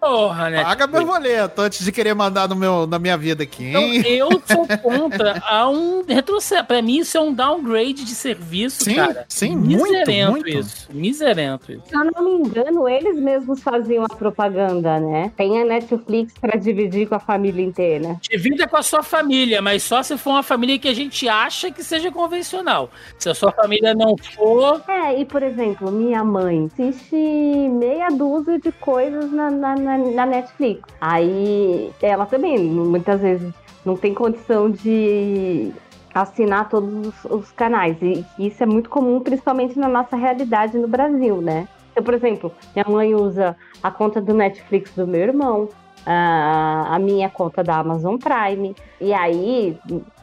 [0.00, 0.68] Porra, Netflix.
[0.68, 4.02] Paga meu boleto antes de querer mandar no meu, na minha vida aqui, Então, hein?
[4.16, 6.64] Eu sou contra a um retrocesso.
[6.64, 9.24] Pra mim, isso é um downgrade de serviço, Sim, cara.
[9.28, 10.48] sim, muito, Miserento muito.
[10.48, 10.88] isso.
[10.92, 11.82] Miserento isso.
[11.86, 15.32] Se eu não me engano, eles mesmos faziam a propaganda, né?
[15.36, 18.16] Tem a Netflix pra dividir com a família inteira.
[18.22, 21.70] Divida com a sua família, mas só se for uma família que a gente acha
[21.70, 22.90] que seja convencional.
[23.18, 28.58] Se a sua família não for, É, e por exemplo, minha mãe assiste meia dúzia
[28.58, 30.82] de coisas na, na, na- na Netflix.
[31.00, 33.52] Aí ela também, muitas vezes,
[33.84, 35.72] não tem condição de
[36.14, 37.96] assinar todos os, os canais.
[38.00, 41.68] E isso é muito comum, principalmente na nossa realidade no Brasil, né?
[41.90, 45.68] Então, por exemplo, minha mãe usa a conta do Netflix do meu irmão,
[46.06, 48.74] a, a minha conta da Amazon Prime.
[49.00, 49.78] E aí,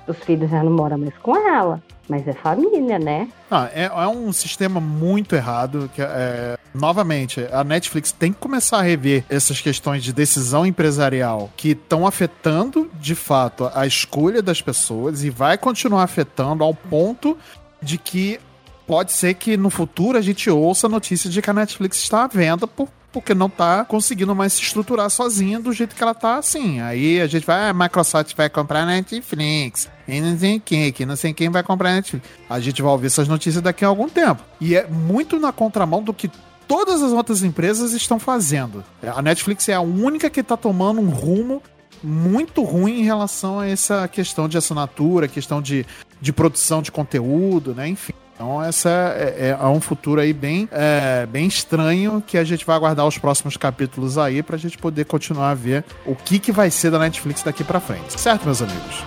[0.08, 1.82] os filhos já não moram mais com ela.
[2.12, 3.30] Mas é família, né?
[3.50, 5.90] Ah, é, é um sistema muito errado.
[5.96, 11.50] Que, é, novamente, a Netflix tem que começar a rever essas questões de decisão empresarial
[11.56, 17.38] que estão afetando, de fato, a escolha das pessoas e vai continuar afetando ao ponto
[17.82, 18.42] de que
[18.86, 22.26] pode ser que no futuro a gente ouça a notícia de que a Netflix está
[22.26, 26.14] à venda por porque não tá conseguindo mais se estruturar sozinha do jeito que ela
[26.14, 26.80] tá assim.
[26.80, 31.06] Aí a gente vai, ah, a Microsoft vai comprar Netflix, e não sei quem, que
[31.06, 32.28] não sei quem vai comprar Netflix.
[32.50, 34.44] A gente vai ouvir essas notícias daqui a algum tempo.
[34.60, 36.30] E é muito na contramão do que
[36.68, 38.84] todas as outras empresas estão fazendo.
[39.04, 41.62] A Netflix é a única que tá tomando um rumo
[42.04, 45.86] muito ruim em relação a essa questão de assinatura, questão de,
[46.20, 47.88] de produção de conteúdo, né?
[47.88, 48.14] Enfim.
[48.42, 52.66] Então, essa é, é- é um futuro aí bem, é, bem estranho que a gente
[52.66, 56.52] vai aguardar os próximos capítulos aí pra gente poder continuar a ver o que, que
[56.52, 58.20] vai ser da Netflix daqui pra frente.
[58.20, 59.04] Certo, meus amigos?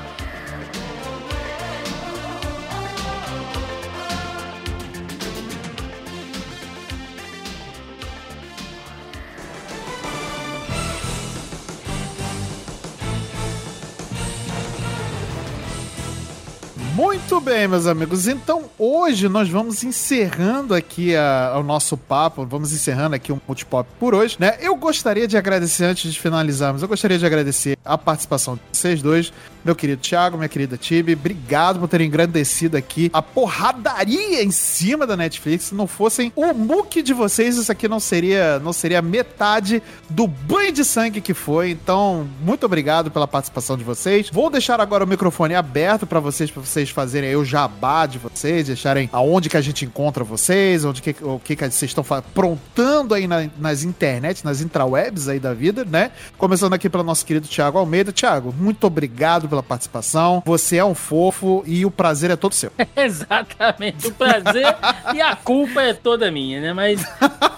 [16.95, 18.29] Muito bem, meus amigos.
[18.29, 23.89] Então, hoje nós vamos encerrando aqui a- o nosso papo, vamos encerrando aqui o Multipop
[23.99, 24.57] por hoje, né?
[24.61, 29.03] Eu gostaria de agradecer, antes de finalizarmos, eu gostaria de agradecer a participação de vocês
[29.03, 29.33] dois,
[29.65, 31.15] meu querido Thiago, minha querida Tibi.
[31.15, 35.65] Obrigado por terem engrandecido aqui a porradaria em cima da Netflix.
[35.65, 40.29] Se não fossem o muque de vocês, isso aqui não seria, não seria metade do
[40.29, 41.71] banho de sangue que foi.
[41.71, 44.31] Então, muito obrigado pela participação de vocês.
[44.31, 48.19] Vou deixar agora o microfone aberto para vocês, para vocês fazerem aí o jabá de
[48.19, 52.05] vocês, deixarem aonde que a gente encontra vocês, onde que, o que, que vocês estão
[52.11, 56.11] aprontando aí na- nas internet, nas intrawebs aí da vida, né?
[56.39, 58.13] Começando aqui pelo nosso querido Thiago Almeida.
[58.13, 60.43] Thiago, muito obrigado pela participação.
[60.45, 62.71] Você é um fofo e o prazer é todo seu.
[62.97, 64.67] exatamente, o prazer
[65.15, 66.73] e a culpa é toda minha, né?
[66.73, 67.05] Mas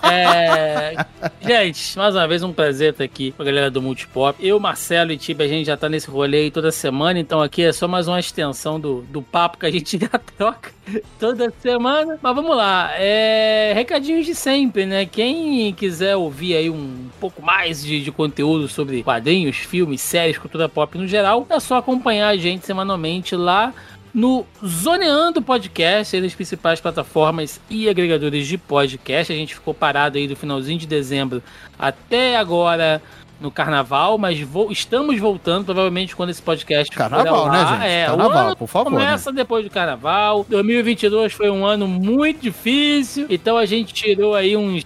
[0.09, 0.95] É,
[1.41, 4.39] gente, mais uma vez um prazer estar aqui com a galera do Multipop.
[4.45, 7.63] Eu, Marcelo e Tiba, a gente já tá nesse rolê aí toda semana, então aqui
[7.63, 10.73] é só mais uma extensão do, do papo que a gente já troca
[11.19, 12.19] toda semana.
[12.23, 15.07] Mas vamos lá, é, recadinhos de sempre, né?
[15.07, 20.69] Quem quiser ouvir aí um pouco mais de, de conteúdo sobre quadrinhos, filmes, séries, cultura
[20.69, 23.73] pop no geral, é só acompanhar a gente semanalmente lá
[24.17, 29.31] no Zoneando Podcast, aí nas principais plataformas e agregadores de podcast.
[29.31, 31.43] A gente ficou parado aí do finalzinho de dezembro
[31.79, 33.03] até agora
[33.41, 37.85] no carnaval, mas vo- estamos voltando, provavelmente quando esse podcast for Carnaval, ao né, gente?
[37.87, 38.99] É, o Carnaval, ano por favor, né?
[38.99, 40.47] Começa depois do carnaval.
[40.49, 44.83] 2022 foi um ano muito difícil, então a gente tirou aí uns,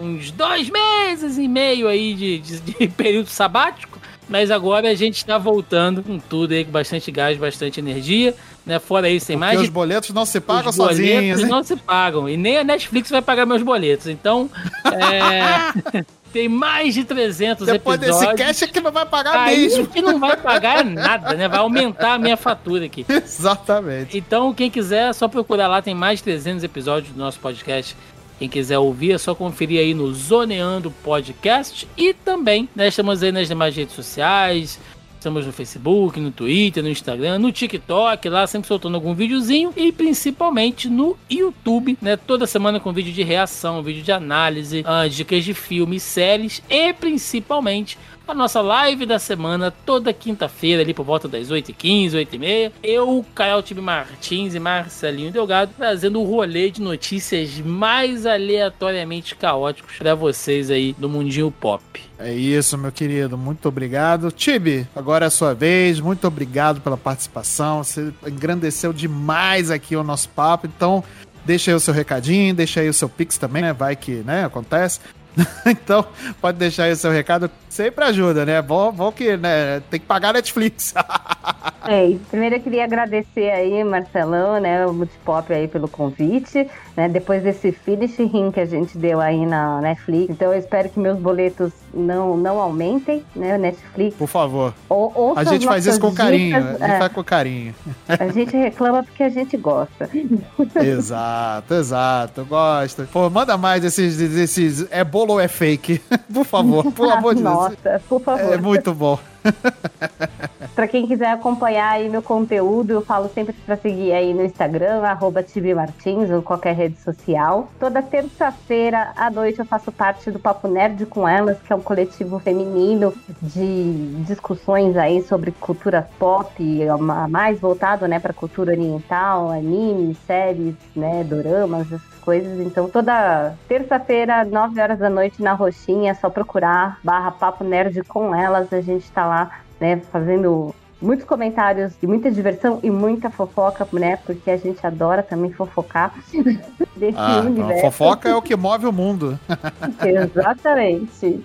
[0.00, 3.98] uns dois meses e meio aí de, de- de período sabático.
[4.30, 8.34] Mas agora a gente está voltando com tudo aí, com bastante gás, bastante energia,
[8.66, 8.78] né?
[8.78, 11.46] Fora isso, tem Porque mais os boletos não se pagam os boletos sozinhos, hein?
[11.46, 12.28] não se pagam.
[12.28, 14.06] E nem a Netflix vai pagar meus boletos.
[14.06, 14.50] Então,
[14.84, 18.46] é, tem mais de 300 Depois desse episódios.
[18.46, 19.86] cash é que não vai pagar Aí mesmo.
[19.86, 21.48] que não vai pagar nada, né?
[21.48, 23.04] Vai aumentar a minha fatura aqui.
[23.08, 24.16] Exatamente.
[24.16, 27.96] Então, quem quiser, é só procurar lá, tem mais de 300 episódios do nosso podcast.
[28.38, 31.88] Quem quiser ouvir, é só conferir aí no Zoneando Podcast.
[31.96, 34.78] E também, né, estamos aí nas demais redes sociais.
[35.18, 39.72] Estamos no Facebook, no Twitter, no Instagram, no TikTok, lá sempre soltando algum videozinho.
[39.76, 42.16] E principalmente no YouTube, né?
[42.16, 46.92] Toda semana com vídeo de reação, vídeo de análise, ah, dicas de filmes, séries e
[46.92, 47.98] principalmente
[48.28, 52.72] a nossa live da semana, toda quinta-feira, ali por volta das 8h15, 8h30.
[52.82, 59.96] Eu, Caio Tibi Martins e Marcelinho Delgado, trazendo o rolê de notícias mais aleatoriamente caóticos
[59.96, 61.82] pra vocês aí do mundinho pop.
[62.18, 63.38] É isso, meu querido.
[63.38, 64.30] Muito obrigado.
[64.30, 65.98] Tibi, agora é a sua vez.
[65.98, 67.82] Muito obrigado pela participação.
[67.82, 70.66] Você engrandeceu demais aqui o nosso papo.
[70.66, 71.02] Então,
[71.46, 73.72] deixa aí o seu recadinho, deixa aí o seu pix também, né?
[73.72, 75.00] Vai que, né, acontece.
[75.66, 76.06] então,
[76.40, 77.50] pode deixar aí o seu recado.
[77.68, 78.60] Sempre ajuda, né?
[78.62, 80.94] Bom, bom que, né, tem que pagar a Netflix.
[81.88, 87.42] É, primeiro eu queria agradecer aí, Marcelão, né, o Multipop aí pelo convite, né, depois
[87.42, 91.18] desse finish rim que a gente deu aí na Netflix, então eu espero que meus
[91.18, 94.16] boletos não, não aumentem, né, Netflix.
[94.16, 94.74] Por favor.
[94.86, 96.58] Ou, A gente faz isso com carinho.
[96.58, 97.74] dicas, A gente é, faz com carinho.
[98.06, 100.10] a gente reclama porque a gente gosta.
[100.84, 102.44] exato, exato.
[102.44, 103.08] Gosto.
[103.10, 104.86] Pô, manda mais desses, desses.
[104.90, 106.02] É bolo ou é fake?
[106.32, 107.54] por favor, pelo amor de Deus.
[107.58, 108.52] Nossa, por favor.
[108.52, 109.18] É muito bom.
[110.74, 115.02] Pra quem quiser acompanhar aí meu conteúdo, eu falo sempre pra seguir aí no Instagram,
[115.02, 115.44] arroba
[115.74, 117.68] Martins ou qualquer rede social.
[117.80, 121.80] Toda terça-feira à noite eu faço parte do Papo Nerd com Elas, que é um
[121.80, 126.96] coletivo feminino de discussões aí sobre cultura pop, é
[127.28, 132.60] mais voltado né, pra cultura oriental, anime, séries, né, doramas, essas coisas.
[132.60, 138.02] Então toda terça-feira, 9 horas da noite na Roxinha, é só procurar barra Papo Nerd
[138.02, 139.50] com Elas, a gente tá lá
[139.80, 145.22] né, fazendo muitos comentários de muita diversão e muita fofoca, né, porque a gente adora
[145.22, 146.12] também fofocar
[146.94, 147.80] desse Ah, universo.
[147.80, 149.40] fofoca é o que move o mundo.
[150.04, 151.42] Exatamente.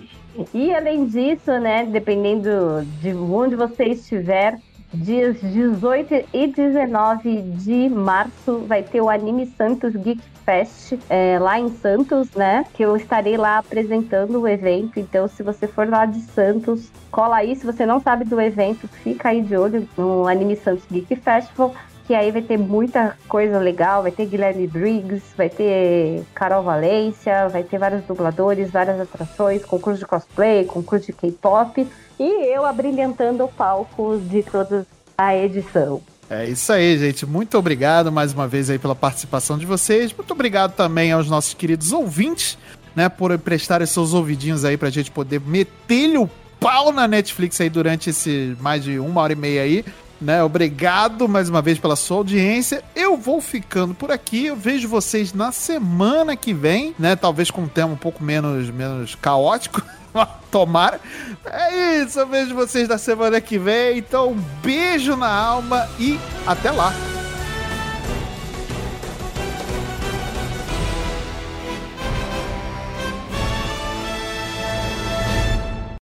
[0.52, 4.58] E além disso, né, dependendo de onde você estiver,
[4.94, 11.58] dias 18 e 19 de março vai ter o Anime Santos Geek Fest é, lá
[11.58, 12.64] em Santos, né?
[12.74, 15.00] Que eu estarei lá apresentando o evento.
[15.00, 17.56] Então, se você for lá de Santos, cola aí.
[17.56, 21.74] Se você não sabe do evento, fica aí de olho no Anime Santos Geek Festival
[22.06, 27.48] que aí vai ter muita coisa legal, vai ter Guilherme Briggs, vai ter Carol Valência,
[27.48, 31.86] vai ter vários dubladores, várias atrações, concurso de cosplay, concurso de K-pop
[32.18, 34.86] e eu abrilhantando o palco de toda
[35.16, 36.02] a edição.
[36.28, 37.26] É isso aí, gente.
[37.26, 40.12] Muito obrigado mais uma vez aí pela participação de vocês.
[40.12, 42.56] Muito obrigado também aos nossos queridos ouvintes,
[42.96, 47.68] né, por prestarem seus ouvidinhos aí pra gente poder meter-lhe o pau na Netflix aí
[47.68, 49.84] durante esse mais de uma hora e meia aí.
[50.20, 52.82] Né, obrigado mais uma vez pela sua audiência.
[52.96, 54.46] Eu vou ficando por aqui.
[54.46, 57.14] Eu vejo vocês na semana que vem, né?
[57.14, 59.82] Talvez com um tema um pouco menos, menos caótico.
[60.50, 61.00] Tomara.
[61.44, 63.98] É isso, eu vejo vocês na semana que vem.
[63.98, 66.92] Então, um beijo na alma e até lá.